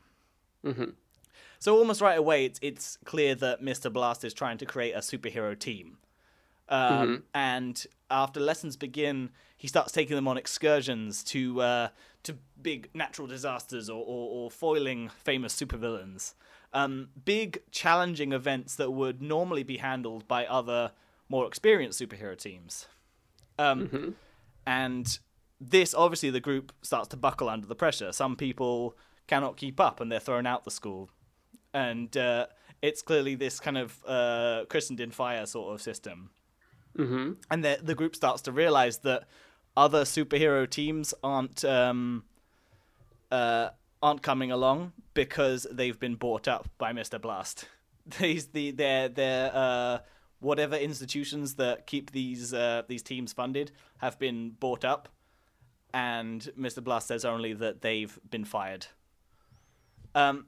[1.59, 3.91] So almost right away, it's it's clear that Mr.
[3.91, 5.97] Blast is trying to create a superhero team.
[6.69, 9.31] Um, And after lessons begin,
[9.63, 11.87] he starts taking them on excursions to uh,
[12.23, 16.33] to big natural disasters or, or, or foiling famous supervillains.
[16.73, 20.91] Um, big, challenging events that would normally be handled by other,
[21.29, 22.87] more experienced superhero teams.
[23.57, 24.15] Um,
[24.65, 25.17] And
[25.61, 28.11] this, obviously, the group starts to buckle under the pressure.
[28.11, 28.97] Some people
[29.27, 31.09] cannot keep up and they're thrown out the school.
[31.73, 32.47] And uh,
[32.81, 36.31] it's clearly this kind of uh, christened in fire sort of system
[36.95, 39.27] hmm and the the group starts to realize that
[39.75, 42.23] other superhero teams aren't um,
[43.31, 43.69] uh,
[44.01, 47.19] aren't coming along because they've been bought up by Mr.
[47.19, 47.65] Blast.
[48.19, 49.99] These the their their uh,
[50.39, 55.09] whatever institutions that keep these uh, these teams funded have been bought up,
[55.93, 56.83] and Mr.
[56.83, 58.87] Blast says only that they've been fired.
[60.15, 60.47] Um,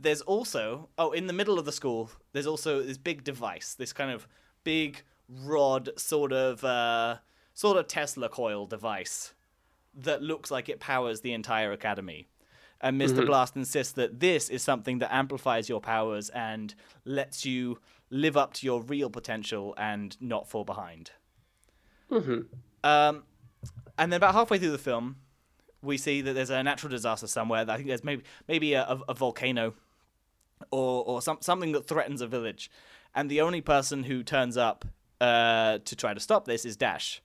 [0.00, 3.92] there's also oh in the middle of the school there's also this big device this
[3.92, 4.26] kind of
[4.64, 7.16] big rod sort of uh,
[7.54, 9.32] sort of tesla coil device
[9.94, 12.28] that looks like it powers the entire academy.
[12.80, 16.74] And mister blast insists that this is something that amplifies your powers and
[17.04, 17.78] lets you
[18.10, 21.12] live up to your real potential and not fall behind.
[22.82, 23.22] Um,
[23.96, 25.16] and then about halfway through the film,
[25.80, 27.64] we see that there's a natural disaster somewhere.
[27.66, 29.74] I think there's maybe maybe a, a volcano
[30.70, 32.70] or or some, something that threatens a village,
[33.14, 34.84] and the only person who turns up
[35.20, 37.22] uh, to try to stop this is Dash.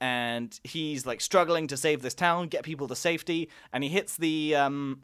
[0.00, 4.16] And he's like struggling to save this town, get people to safety, and he hits
[4.16, 5.02] the um,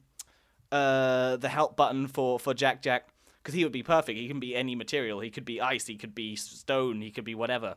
[0.72, 3.08] uh, the help button for for Jack Jack
[3.42, 4.18] because he would be perfect.
[4.18, 5.20] He can be any material.
[5.20, 5.86] He could be ice.
[5.86, 7.02] He could be stone.
[7.02, 7.74] He could be whatever.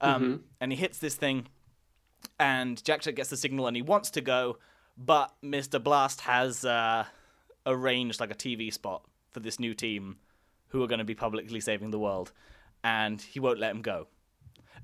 [0.00, 0.36] Um, mm-hmm.
[0.60, 1.46] And he hits this thing,
[2.38, 4.58] and Jack Jack gets the signal, and he wants to go,
[4.98, 7.04] but Mister Blast has uh,
[7.64, 10.16] arranged like a TV spot for this new team,
[10.68, 12.30] who are going to be publicly saving the world,
[12.84, 14.06] and he won't let him go.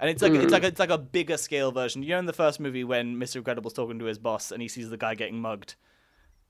[0.00, 0.42] And it's like mm-hmm.
[0.42, 2.02] it's like a, it's like a bigger scale version.
[2.02, 4.68] You know, in the first movie when Mister Incredible's talking to his boss, and he
[4.68, 5.74] sees the guy getting mugged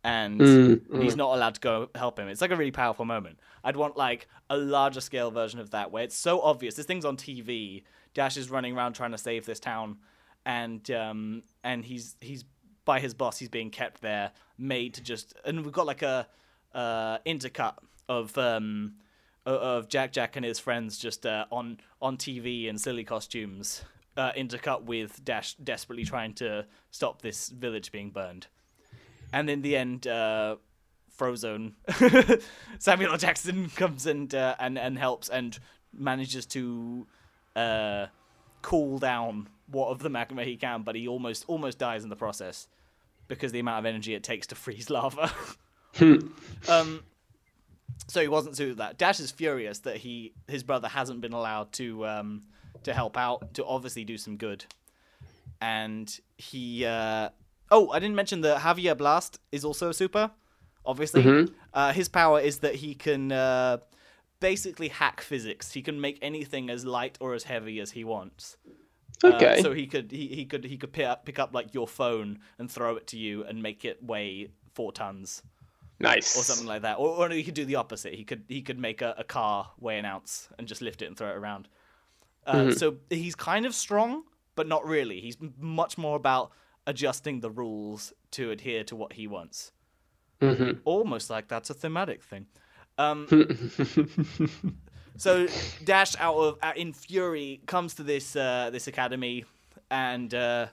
[0.04, 2.28] and mm, he's not allowed to go help him.
[2.28, 3.40] It's like a really powerful moment.
[3.64, 6.74] I'd want like a larger scale version of that where it's so obvious.
[6.76, 7.82] This thing's on TV.
[8.14, 9.98] Dash is running around trying to save this town,
[10.46, 12.44] and um, and he's he's
[12.84, 13.38] by his boss.
[13.38, 15.34] He's being kept there, made to just.
[15.44, 16.28] And we've got like a
[16.74, 17.74] uh, intercut
[18.08, 18.94] of um,
[19.50, 23.84] of Jack Jack and his friends just uh, on on TV in silly costumes.
[24.16, 28.48] Uh, intercut with Dash desperately trying to stop this village being burned
[29.32, 30.56] and in the end, uh,
[31.18, 31.72] Frozone,
[32.78, 33.18] Samuel L.
[33.18, 35.58] Jackson comes and uh, and and helps and
[35.92, 37.06] manages to
[37.56, 38.06] uh,
[38.62, 42.16] cool down what of the magma he can, but he almost almost dies in the
[42.16, 42.68] process
[43.26, 45.30] because the amount of energy it takes to freeze lava.
[46.00, 47.02] um,
[48.08, 48.98] so he wasn't suited that.
[48.98, 52.42] Dash is furious that he his brother hasn't been allowed to um,
[52.82, 54.64] to help out to obviously do some good,
[55.60, 57.28] and he uh,
[57.70, 60.30] Oh, I didn't mention that Javier Blast is also a super.
[60.86, 61.54] Obviously, mm-hmm.
[61.74, 63.78] uh, his power is that he can uh,
[64.40, 65.72] basically hack physics.
[65.72, 68.56] He can make anything as light or as heavy as he wants.
[69.22, 69.58] Uh, okay.
[69.58, 71.86] Uh, so he could he, he could he could pick up, pick up like your
[71.86, 75.42] phone and throw it to you and make it weigh four tons.
[76.00, 76.36] Nice.
[76.36, 76.98] Or something like that.
[76.98, 78.14] Or, or he could do the opposite.
[78.14, 81.06] He could he could make a, a car weigh an ounce and just lift it
[81.06, 81.68] and throw it around.
[82.46, 82.70] Uh, mm-hmm.
[82.72, 84.22] So he's kind of strong,
[84.54, 85.20] but not really.
[85.20, 86.52] He's much more about
[86.86, 89.72] adjusting the rules to adhere to what he wants.
[90.40, 90.80] Mm-hmm.
[90.84, 92.46] Almost like that's a thematic thing.
[92.96, 93.26] Um,
[95.16, 95.46] so
[95.84, 99.44] Dash, out of out in fury, comes to this uh, this academy
[99.90, 100.66] and uh,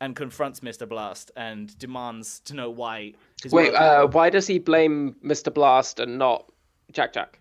[0.00, 3.14] and confronts Mister Blast and demands to know why.
[3.50, 6.50] Wait, uh, why does he blame Mister Blast and not
[6.92, 7.40] Jack Jack?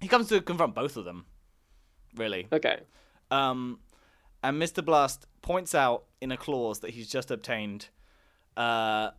[0.00, 1.24] He comes to confront both of them.
[2.16, 2.48] Really.
[2.52, 2.80] Okay.
[3.30, 3.78] Um,
[4.42, 7.88] and Mister Blast points out in a clause that he's just obtained,
[8.56, 9.10] uh,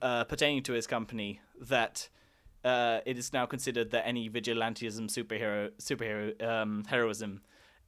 [0.00, 2.08] uh, pertaining to his company, that
[2.64, 7.40] uh, it is now considered that any vigilantism, superhero, superhero um, heroism,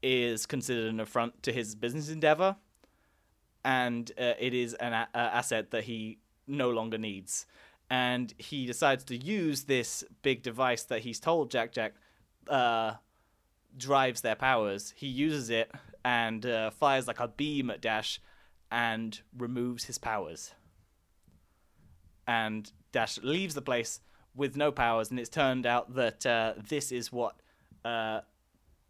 [0.03, 2.57] is considered an affront to his business endeavor,
[3.65, 7.47] and uh, it is an a- asset that he no longer needs.
[7.91, 11.95] And he decides to use this big device that he's told Jack Jack
[12.49, 12.95] uh,
[13.77, 14.95] drives their powers.
[14.97, 15.71] He uses it
[16.05, 18.21] and uh, fires like a beam at Dash
[18.71, 20.55] and removes his powers.
[22.27, 24.01] And Dash leaves the place
[24.35, 27.37] with no powers, and it's turned out that uh, this is what
[27.85, 28.21] uh,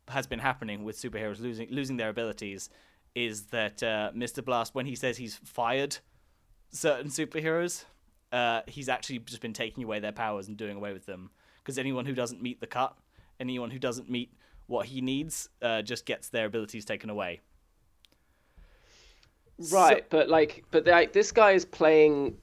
[0.08, 2.70] has been happening with superheroes losing losing their abilities.
[3.14, 4.44] Is that uh, Mr.
[4.44, 5.98] Blast, when he says he's fired
[6.74, 7.84] certain superheroes,
[8.32, 11.30] uh, he's actually just been taking away their powers and doing away with them.
[11.62, 12.94] Because anyone who doesn't meet the cut,
[13.40, 14.32] anyone who doesn't meet
[14.66, 17.40] what he needs uh, just gets their abilities taken away.
[19.70, 20.06] Right, so...
[20.10, 22.36] but like, but like this guy is playing.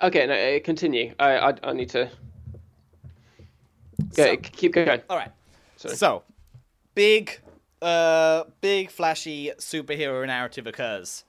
[0.00, 1.14] Okay, no, uh, continue.
[1.18, 2.10] I I, I need to.
[4.16, 5.02] Go, so, keep going.
[5.10, 5.32] All right.
[5.76, 5.94] Sorry.
[5.96, 6.22] So,
[6.94, 7.38] big,
[7.82, 11.24] uh, big flashy superhero narrative occurs,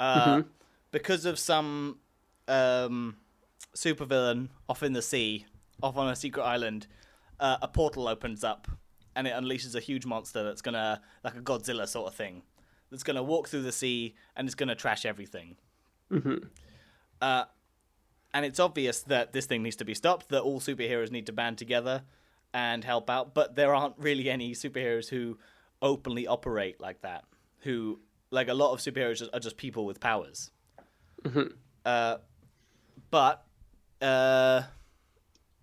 [0.00, 0.48] uh, mm-hmm.
[0.90, 1.98] Because of some
[2.46, 3.16] um,
[3.74, 5.46] supervillain off in the sea,
[5.82, 6.86] off on a secret island.
[7.40, 8.66] Uh, a portal opens up
[9.14, 12.42] and it unleashes a huge monster that's gonna like a Godzilla sort of thing
[12.90, 15.56] that's gonna walk through the sea and it's gonna trash everything.
[16.10, 16.46] Mm-hmm.
[17.20, 17.44] Uh,
[18.34, 20.28] and it's obvious that this thing needs to be stopped.
[20.28, 22.02] That all superheroes need to band together
[22.52, 23.34] and help out.
[23.34, 25.38] But there aren't really any superheroes who
[25.80, 27.24] openly operate like that.
[27.60, 30.50] Who like a lot of superheroes are just people with powers.
[31.24, 31.54] Mm-hmm.
[31.84, 32.16] Uh,
[33.10, 33.44] but
[34.00, 34.62] uh,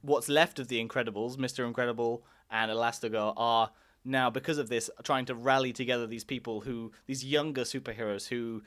[0.02, 3.72] what's left of the Incredibles, Mister Incredible and Elastigirl are
[4.04, 8.62] now because of this trying to rally together these people who these younger superheroes who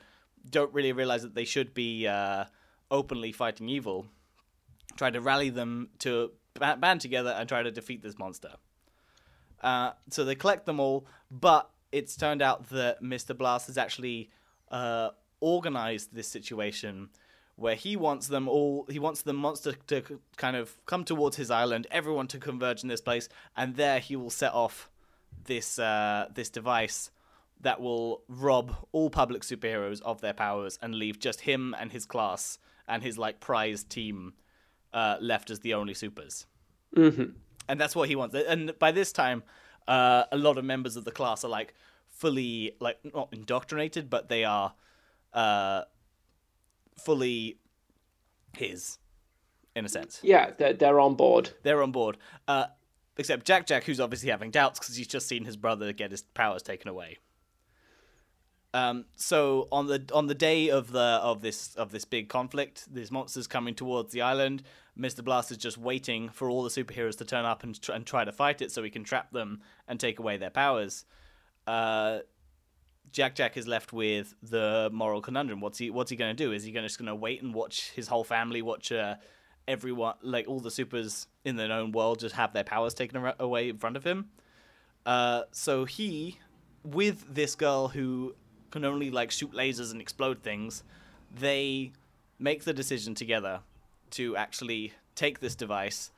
[0.49, 2.43] don't really realize that they should be uh,
[2.91, 4.05] openly fighting evil
[4.97, 8.51] try to rally them to band together and try to defeat this monster
[9.61, 13.35] uh, so they collect them all but it's turned out that Mr.
[13.35, 14.29] Blast has actually
[14.69, 15.09] uh,
[15.41, 17.09] organized this situation
[17.55, 21.51] where he wants them all he wants the monster to kind of come towards his
[21.51, 24.89] island everyone to converge in this place and there he will set off
[25.45, 27.11] this uh, this device
[27.61, 32.05] that will rob all public superheroes of their powers and leave just him and his
[32.05, 34.33] class and his like prize team
[34.93, 36.45] uh, left as the only supers
[36.95, 37.31] Mm-hmm.
[37.67, 38.33] and that's what he wants.
[38.33, 39.43] And by this time,
[39.87, 41.75] uh, a lot of members of the class are like
[42.09, 44.73] fully like not indoctrinated, but they are
[45.33, 45.83] uh,
[46.97, 47.57] fully
[48.57, 48.97] his,
[49.75, 50.19] in a sense.
[50.23, 51.51] Yeah, they're, they're on board.
[51.63, 52.17] They're on board.
[52.47, 52.65] Uh,
[53.17, 56.21] except Jack Jack, who's obviously having doubts because he's just seen his brother get his
[56.21, 57.17] powers taken away.
[58.71, 62.85] Um, so on the on the day of the of this of this big conflict,
[62.93, 64.61] these monsters coming towards the island.
[64.95, 68.05] Mister Blast is just waiting for all the superheroes to turn up and tr- and
[68.05, 71.05] try to fight it, so he can trap them and take away their powers.
[71.65, 72.19] Uh,
[73.11, 75.61] Jack Jack is left with the moral conundrum.
[75.61, 76.51] What's he What's he going to do?
[76.51, 79.15] Is he gonna, just going to wait and watch his whole family watch uh,
[79.67, 83.69] everyone, like all the supers in the known world, just have their powers taken away
[83.69, 84.29] in front of him?
[85.05, 86.37] Uh, so he,
[86.83, 88.35] with this girl who
[88.71, 90.83] can only like shoot lasers and explode things,
[91.33, 91.91] they
[92.37, 93.61] make the decision together
[94.11, 96.11] to actually take this device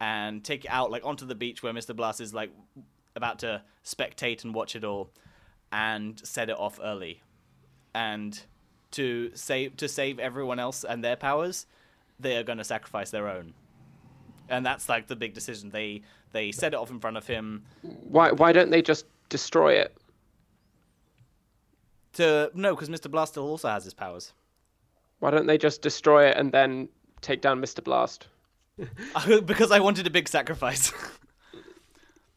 [0.00, 1.94] and take it out like onto the beach where Mr.
[1.94, 2.50] Blast is like
[3.14, 5.10] about to spectate and watch it all
[5.72, 7.22] and set it off early.
[7.94, 8.40] And
[8.92, 11.66] to save to save everyone else and their powers,
[12.18, 13.54] they are going to sacrifice their own.
[14.48, 15.70] And that's like the big decision.
[15.70, 16.02] They
[16.32, 19.96] they set it off in front of him Why why don't they just destroy it?
[22.14, 23.10] to no, because Mr.
[23.10, 24.32] Blast still also has his powers.
[25.20, 26.88] Why don't they just destroy it and then
[27.20, 27.84] take down Mr.
[27.84, 28.26] Blast?
[29.44, 30.92] because I wanted a big sacrifice.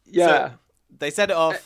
[0.06, 0.52] Yeah.
[0.98, 1.54] they set it off.
[1.54, 1.58] Eh,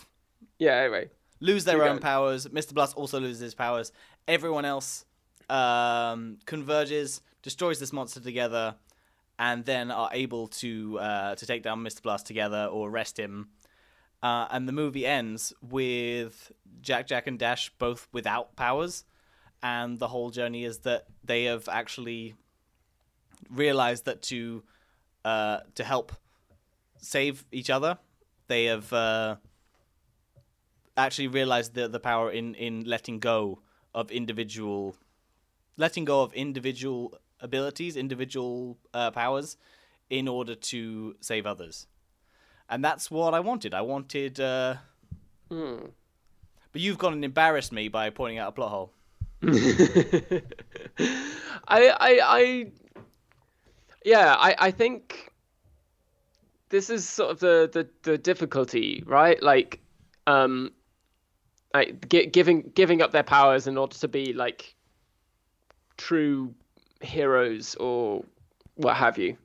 [0.61, 1.11] yeah, anyway.
[1.41, 2.01] Lose their Keep own going.
[2.01, 2.47] powers.
[2.49, 2.75] Mr.
[2.75, 3.93] Blast also loses his powers.
[4.27, 5.05] Everyone else
[5.49, 8.75] um, converges, destroys this monster together,
[9.39, 12.03] and then are able to uh, to take down Mr.
[12.03, 13.49] Blast together or arrest him.
[14.23, 19.05] Uh, and the movie ends with Jack, Jack, and Dash both without powers,
[19.63, 22.35] and the whole journey is that they have actually
[23.49, 24.65] realized that to
[25.25, 26.13] uh, to help
[26.99, 27.99] save each other,
[28.49, 28.93] they have.
[30.99, 33.61] Actually realized the the power in in letting go
[33.95, 34.97] of individual
[35.77, 39.57] letting go of individual abilities individual uh, powers
[40.11, 41.87] in order to save others
[42.69, 44.75] and that's what i wanted i wanted uh
[45.51, 45.87] Hmm.
[46.73, 48.93] but you've gone and embarrassed me by pointing out a plot hole
[51.69, 52.67] I, I, I,
[54.05, 55.33] yeah, I, I think
[56.71, 59.41] this is sort of the, the, the difficulty, right?
[59.43, 59.81] Like,
[60.27, 60.73] um,
[61.75, 64.75] like gi- giving giving up their powers in order to be like
[65.97, 66.55] true
[67.01, 68.25] heroes or
[68.77, 69.37] what have you.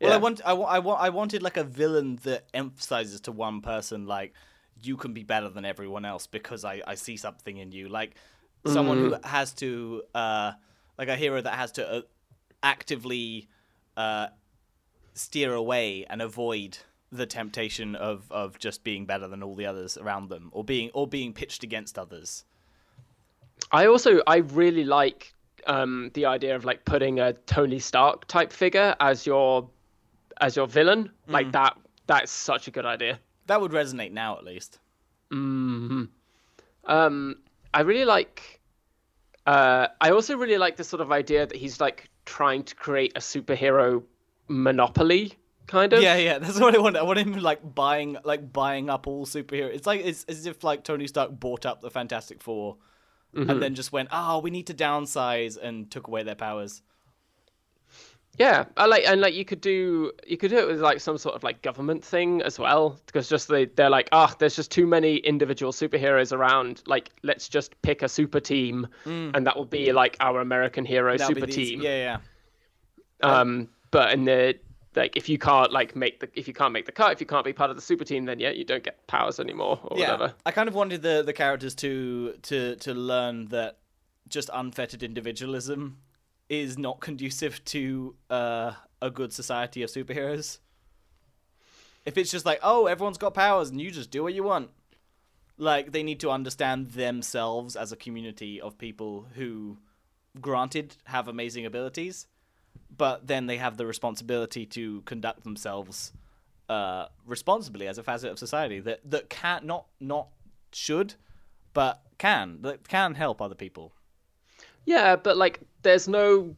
[0.00, 3.60] well i want I, I, wa- I wanted like a villain that emphasizes to one
[3.60, 4.32] person like
[4.82, 7.88] you can be better than everyone else because i i see something in you.
[7.88, 8.14] Like
[8.66, 10.52] someone who has to uh
[10.98, 12.00] like a hero that has to uh,
[12.62, 13.48] actively
[13.96, 14.28] uh
[15.14, 16.78] steer away and avoid
[17.16, 20.90] the temptation of of just being better than all the others around them or being
[20.94, 22.44] or being pitched against others
[23.72, 25.32] I also I really like
[25.66, 29.68] um, the idea of like putting a Tony Stark type figure as your
[30.40, 31.10] as your villain.
[31.28, 33.18] Like that that's such a good idea.
[33.46, 34.78] that would resonate now at least
[35.30, 36.04] hmm
[36.84, 37.36] Um,
[37.72, 38.60] I really like.
[39.46, 43.12] Uh, I also really like the sort of idea that he's like trying to create
[43.16, 44.02] a superhero
[44.48, 45.34] monopoly,
[45.66, 46.02] kind of.
[46.02, 46.96] Yeah, yeah, that's what I want.
[46.96, 49.74] I want him like buying, like buying up all superheroes.
[49.74, 52.76] It's like it's as if like Tony Stark bought up the Fantastic 4
[53.36, 56.82] and then just went, "Oh, we need to downsize," and took away their powers.
[58.38, 61.18] Yeah, I like and like you could do you could do it with like some
[61.18, 64.72] sort of like government thing as well because just they they're like ah there's just
[64.72, 69.64] too many individual superheroes around like let's just pick a super team and that will
[69.64, 71.80] be like our American hero That'll super team.
[71.80, 72.18] Yeah,
[73.22, 73.28] yeah.
[73.28, 74.58] Um, but in the
[74.96, 77.26] like if you can't like make the if you can't make the cut if you
[77.26, 79.98] can't be part of the super team then yeah you don't get powers anymore or
[79.98, 80.12] yeah.
[80.12, 80.34] whatever.
[80.46, 83.78] I kind of wanted the the characters to to to learn that
[84.28, 85.98] just unfettered individualism
[86.48, 90.58] is not conducive to uh, a good society of superheroes.
[92.04, 94.70] If it's just like, oh, everyone's got powers and you just do what you want,
[95.56, 99.78] like they need to understand themselves as a community of people who,
[100.40, 102.26] granted, have amazing abilities,
[102.96, 106.12] but then they have the responsibility to conduct themselves
[106.68, 110.28] uh, responsibly as a facet of society that that can't not not
[110.72, 111.14] should,
[111.72, 113.92] but can that can help other people.
[114.86, 116.54] Yeah, but like, there's no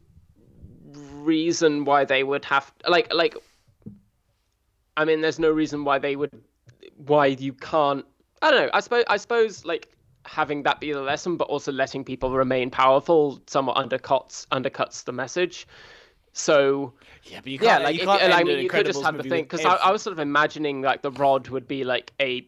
[0.93, 3.35] reason why they would have like like.
[4.95, 6.31] I mean, there's no reason why they would,
[6.95, 8.05] why you can't.
[8.41, 8.69] I don't know.
[8.73, 9.03] I suppose.
[9.07, 9.89] I suppose like
[10.25, 15.11] having that be the lesson, but also letting people remain powerful somewhat undercuts undercuts the
[15.11, 15.67] message.
[16.37, 17.81] So yeah, but you can't.
[17.81, 19.75] Yeah, like you can't I mean, an you could just have the thing because I,
[19.75, 22.47] I was sort of imagining like the rod would be like a,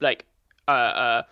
[0.00, 0.26] like
[0.68, 1.22] uh, uh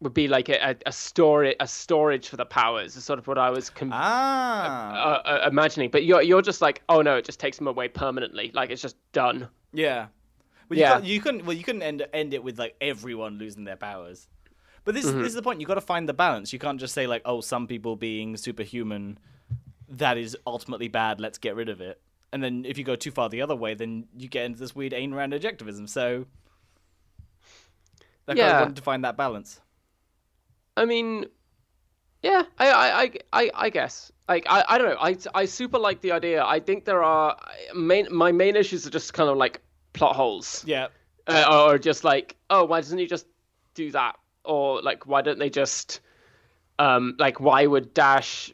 [0.00, 3.28] would be like a, a, a storage a storage for the powers is sort of
[3.28, 5.90] what I was com- ah, uh, uh, imagining.
[5.90, 8.50] But you're you're just like, oh no, it just takes them away permanently.
[8.52, 9.48] Like it's just done.
[9.72, 10.06] yeah.
[10.68, 11.00] But you, Yeah.
[11.00, 11.46] you couldn't.
[11.46, 14.26] Well, you couldn't end end it with like everyone losing their powers.
[14.90, 15.18] But this Mm-hmm.
[15.20, 15.60] this is the point.
[15.60, 16.52] You've got to find the balance.
[16.52, 19.18] You can't just say like, oh, some people being superhuman,
[19.88, 21.20] that is ultimately bad.
[21.20, 22.00] Let's get rid of it.
[22.32, 24.74] And then if you go too far the other way, then you get into this
[24.74, 25.88] weird Ayn Rand objectivism.
[25.88, 26.26] So,
[28.26, 28.54] I kind Yeah.
[28.56, 29.60] of wanted to find that balance.
[30.76, 31.26] I mean,
[32.24, 34.10] yeah, I, I, I, I, I guess.
[34.28, 35.00] Like, I, I don't know.
[35.00, 36.44] I, I super like the idea.
[36.44, 37.36] I think there are
[37.76, 38.08] main.
[38.10, 39.60] My main issues are just kind of like
[39.92, 40.88] plot holes, Yeah.
[41.28, 43.26] uh, or just like, oh, why doesn't he just
[43.74, 44.16] do that?
[44.50, 46.00] Or like, why don't they just,
[46.80, 48.52] um, like, why would Dash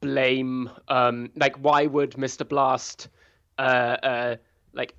[0.00, 2.48] blame, um, like, why would Mr.
[2.48, 3.08] Blast,
[3.58, 4.36] uh, uh,
[4.72, 4.94] like,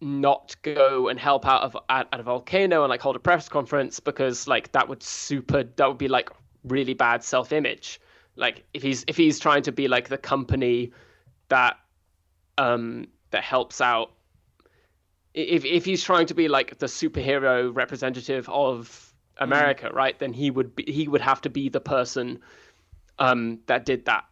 [0.00, 3.48] not go and help out of at, at a volcano and like hold a press
[3.48, 6.30] conference because like that would super that would be like
[6.64, 8.00] really bad self image.
[8.36, 10.92] Like if he's if he's trying to be like the company
[11.48, 11.76] that
[12.58, 14.12] um that helps out
[15.34, 20.18] if if he's trying to be like the superhero representative of America, right?
[20.18, 22.40] Then he would be he would have to be the person
[23.18, 24.24] um that did that.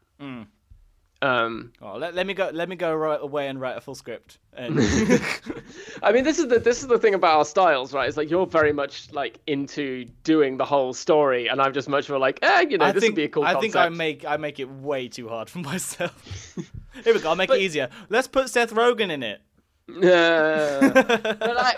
[1.22, 2.50] Um Oh, let, let me go.
[2.52, 4.38] Let me go right away and write a full script.
[4.52, 4.78] And
[6.02, 8.06] I mean, this is the this is the thing about our styles, right?
[8.06, 12.10] It's like you're very much like into doing the whole story, and I'm just much
[12.10, 13.62] more like, eh, you know, I this think would be a cool I concept.
[13.62, 16.54] think I make I make it way too hard for myself.
[17.02, 17.30] Here we go.
[17.30, 17.88] I'll make But- it easier.
[18.10, 19.40] Let's put Seth Rogen in it.
[19.88, 20.92] Yeah.
[20.92, 21.74] but I,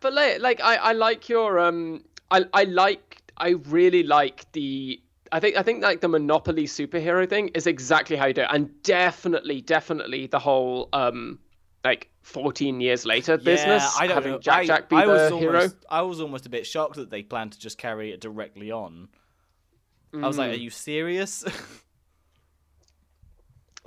[0.00, 5.00] but like, like I, I like your um, I, I like, I really like the.
[5.30, 8.48] I think I think like the Monopoly superhero thing is exactly how you do it,
[8.50, 11.38] and definitely, definitely the whole um,
[11.84, 14.38] like 14 years later business yeah, I don't having know.
[14.38, 15.58] Jack I, Jack be I the was hero.
[15.58, 18.70] almost, I was almost a bit shocked that they planned to just carry it directly
[18.70, 19.08] on.
[20.14, 20.38] I was Mm.
[20.38, 21.44] like, "Are you serious?"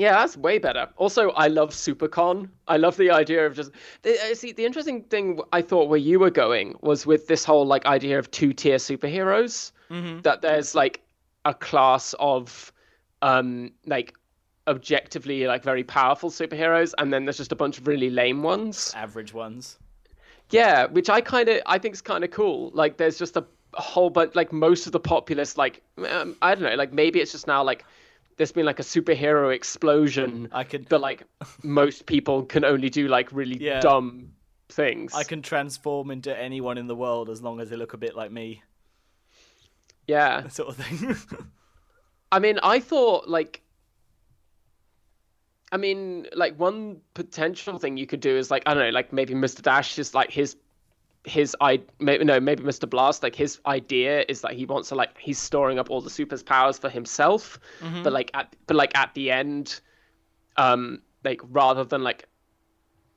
[0.02, 0.90] Yeah, that's way better.
[0.98, 2.50] Also, I love SuperCon.
[2.68, 3.70] I love the idea of just
[4.04, 7.68] uh, see the interesting thing I thought where you were going was with this whole
[7.68, 9.72] like idea of two tier superheroes.
[10.22, 11.02] That there's like
[11.46, 12.74] a class of
[13.22, 14.16] um like
[14.68, 18.92] objectively like very powerful superheroes, and then there's just a bunch of really lame ones.
[18.96, 19.78] Average ones.
[20.50, 22.72] Yeah, which I kind of I think is kind of cool.
[22.74, 23.46] Like there's just a,
[23.76, 27.20] a whole bunch like most of the populace like um, I don't know like maybe
[27.20, 27.86] it's just now like
[28.38, 31.24] there's been like a superhero explosion I could but like
[31.64, 33.80] most people can only do like really Yeah.
[33.82, 34.32] dumb
[34.70, 35.14] things.
[35.14, 38.16] I can transform into anyone in the world as long as they look a bit
[38.16, 38.64] like me,
[40.08, 40.48] Yeah.
[40.50, 41.16] sort of thing.
[42.32, 43.62] I mean, I thought like
[45.74, 49.14] I mean, like one potential thing you could do is like I don't know, like
[49.14, 49.62] maybe Mr.
[49.62, 50.56] Dash is like his
[51.24, 52.90] his i maybe no maybe Mr.
[52.90, 56.10] Blast like his idea is that he wants to like he's storing up all the
[56.10, 57.60] super's powers for himself,
[58.04, 59.82] but like at but like at the end,
[60.58, 62.28] um, like rather than like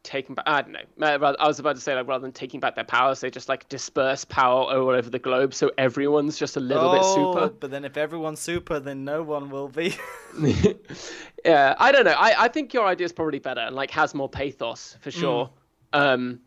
[0.03, 2.75] taking back I don't know I was about to say like rather than taking back
[2.75, 6.61] their powers they just like disperse power all over the globe so everyone's just a
[6.61, 7.39] little bit super.
[7.45, 9.95] Oh, But then if everyone's super, then no one will be.
[11.45, 12.13] yeah, I don't know.
[12.19, 15.51] I, I think your idea is probably better and like has more pathos for sure.
[15.95, 16.41] Um,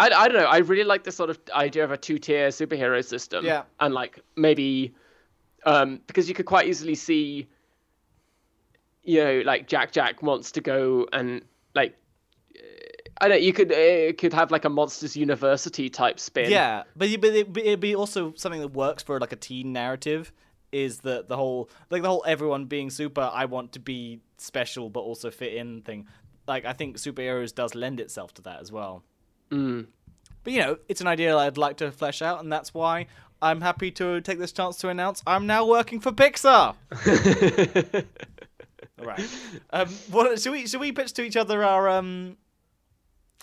[0.00, 0.48] I, I don't know.
[0.48, 3.44] I really like the sort of idea of a two tier superhero system.
[3.44, 3.64] Yeah.
[3.78, 4.94] and like maybe
[5.64, 7.48] um, because you could quite easily see,
[9.02, 11.42] you know, like Jack Jack wants to go and
[11.74, 11.96] like.
[13.22, 13.42] I don't.
[13.42, 16.50] You could uh, could have like a monsters university type spin.
[16.50, 19.74] Yeah, but but it, but it'd be also something that works for like a teen
[19.74, 20.32] narrative.
[20.72, 23.30] Is that the whole like the whole everyone being super?
[23.30, 26.06] I want to be special, but also fit in thing.
[26.48, 29.04] Like I think superheroes does lend itself to that as well.
[29.50, 29.86] Mm.
[30.44, 33.06] But you know, it's an idea I'd like to flesh out, and that's why
[33.42, 36.74] I'm happy to take this chance to announce I'm now working for Pixar.
[38.98, 39.28] All right.
[39.70, 42.36] Um, what should we should we pitch to each other our um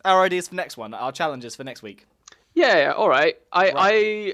[0.05, 2.05] our ideas for next one, our challenges for next week?
[2.53, 3.37] Yeah, yeah, all right.
[3.51, 4.33] I I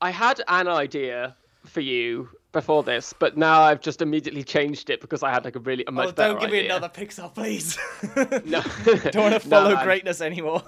[0.00, 5.00] I had an idea for you before this, but now I've just immediately changed it
[5.00, 6.88] because I had like a really a oh, much Oh, better don't give me another
[6.88, 7.78] Pixar, please.
[8.44, 8.62] No,
[9.10, 9.84] don't want to follow man.
[9.84, 10.62] greatness anymore.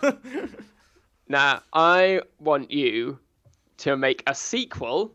[1.29, 3.19] Now, I want you
[3.79, 5.15] to make a sequel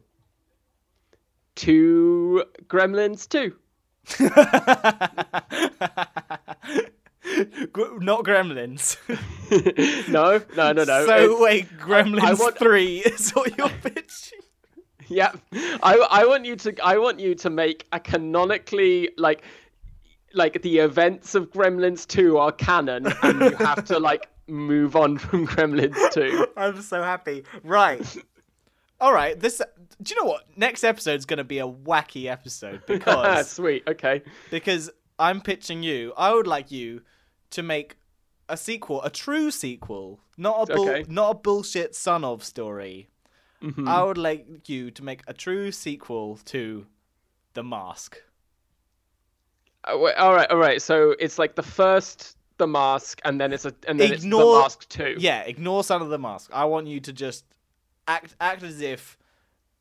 [1.56, 3.56] to Gremlins 2.
[8.00, 8.98] Not Gremlins.
[10.10, 11.06] no, no, no, no.
[11.06, 14.40] so It- wait, Gremlins I want- three is what you're pitching.
[15.10, 19.44] Yeah, I, I want you to, I want you to make a canonically like,
[20.34, 25.18] like the events of Gremlins 2 are canon, and you have to like move on
[25.18, 26.48] from Gremlins 2.
[26.58, 27.44] I'm so happy.
[27.64, 28.18] Right.
[29.00, 29.40] All right.
[29.40, 29.62] This.
[30.02, 30.44] Do you know what?
[30.56, 33.84] Next episode's gonna be a wacky episode because Sweet.
[33.88, 34.22] Okay.
[34.52, 34.90] because
[35.20, 36.14] I'm pitching you.
[36.18, 37.02] I would like you
[37.52, 37.96] to make
[38.50, 41.06] a sequel, a true sequel, not a bull, Okay.
[41.10, 43.08] not a bullshit son of story.
[43.62, 43.88] Mhm.
[43.88, 46.86] I would like you to make a true sequel to
[47.54, 48.22] The Mask.
[49.84, 50.82] Uh, wait, all right, all right.
[50.82, 54.30] So it's like the first the mask, and then it's a and then it's the
[54.30, 55.16] mask two.
[55.20, 56.50] Yeah, ignore Son of the Mask.
[56.54, 57.46] I want you to just
[58.08, 59.18] act act as if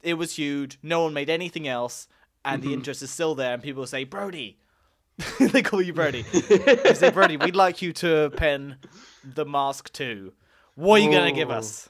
[0.02, 0.78] it was huge.
[0.82, 2.06] No one made anything else,
[2.44, 2.68] and Mm-hmm.
[2.70, 3.54] the interest is still there.
[3.54, 4.58] And people say, "Brody,"
[5.40, 6.22] they call you Brody.
[6.22, 8.76] they say, "Brody, we'd like you to pen
[9.24, 10.32] the Mask too.
[10.74, 11.88] What are you gonna give us?"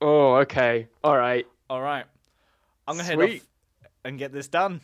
[0.00, 0.88] Oh, okay.
[1.04, 1.46] All right.
[1.68, 2.04] All right,
[2.88, 3.46] I'm gonna head off
[4.04, 4.80] and get this done.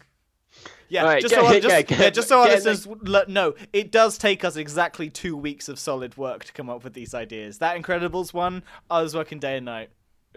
[0.89, 3.55] Yeah, right, just, get- so, get- just, get- yeah, just so our listeners let know,
[3.73, 7.13] it does take us exactly two weeks of solid work to come up with these
[7.13, 7.59] ideas.
[7.59, 9.91] That Incredibles one, I was working day and night.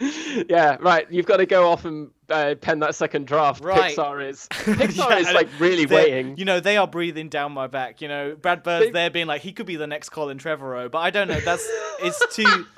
[0.48, 1.06] yeah, right.
[1.10, 3.62] You've got to go off and uh, pen that second draft.
[3.64, 3.96] Right.
[3.96, 6.36] Pixar is Pixar Yeah, is like really waiting.
[6.36, 8.00] You know, they are breathing down my back.
[8.00, 10.90] You know, Brad Bird's They- there being like, he could be the next Colin Trevorrow,
[10.90, 11.40] but I don't know.
[11.40, 11.66] That's
[12.00, 12.66] it's too.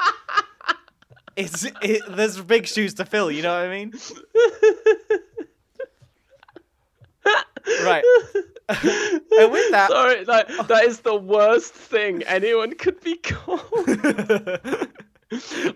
[1.36, 3.30] It's it, there's big shoes to fill.
[3.30, 3.92] You know what I mean?
[7.84, 8.04] right.
[8.68, 13.62] and with that, Sorry, that that is the worst thing anyone could be called.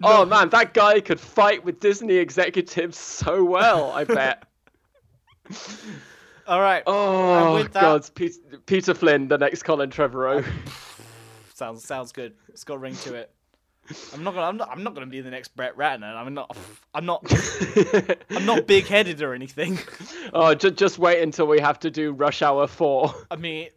[0.02, 3.92] Oh man, that guy could fight with Disney executives so well.
[3.92, 4.44] I bet.
[6.46, 6.82] all right.
[6.86, 10.44] Oh that- God, Peter, Peter Flynn, the next Colin Trevorrow.
[11.54, 12.34] Sounds sounds good.
[12.48, 13.30] It's got a ring to it.
[14.14, 14.46] I'm not gonna.
[14.46, 14.68] I'm not.
[14.70, 16.14] I'm not gonna be the next Brett Ratner.
[16.16, 16.56] I'm not.
[16.94, 17.22] I'm not.
[18.30, 19.78] I'm not big headed or anything.
[20.32, 23.14] oh, just just wait until we have to do Rush Hour Four.
[23.30, 23.68] I mean,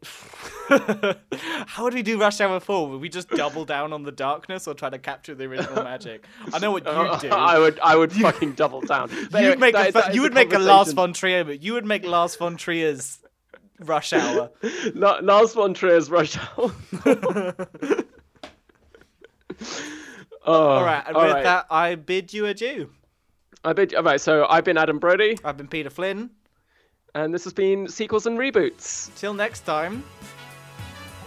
[0.69, 2.89] how would we do Rush Hour 4?
[2.89, 6.25] Would we just double down on the darkness or try to capture the original magic?
[6.53, 7.29] I know what you'd oh, do.
[7.29, 9.09] I would I would fucking double down.
[9.29, 11.73] But You'd make, that a, that you would make a Lars von Trier, but you
[11.73, 13.19] would make Lars von Trier's
[13.79, 14.51] Rush Hour.
[14.93, 16.73] La- Lars von Trier's Rush Hour.
[20.47, 21.43] Oh, All right, and all with right.
[21.43, 22.89] that, I bid you adieu.
[23.63, 26.29] I bid, all right, so I've been Adam Brody, I've been Peter Flynn.
[27.15, 29.13] and this has been Sequels and Reboots.
[29.15, 30.03] Till next time,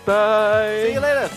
[0.05, 0.83] Bye.
[0.87, 1.31] see you later.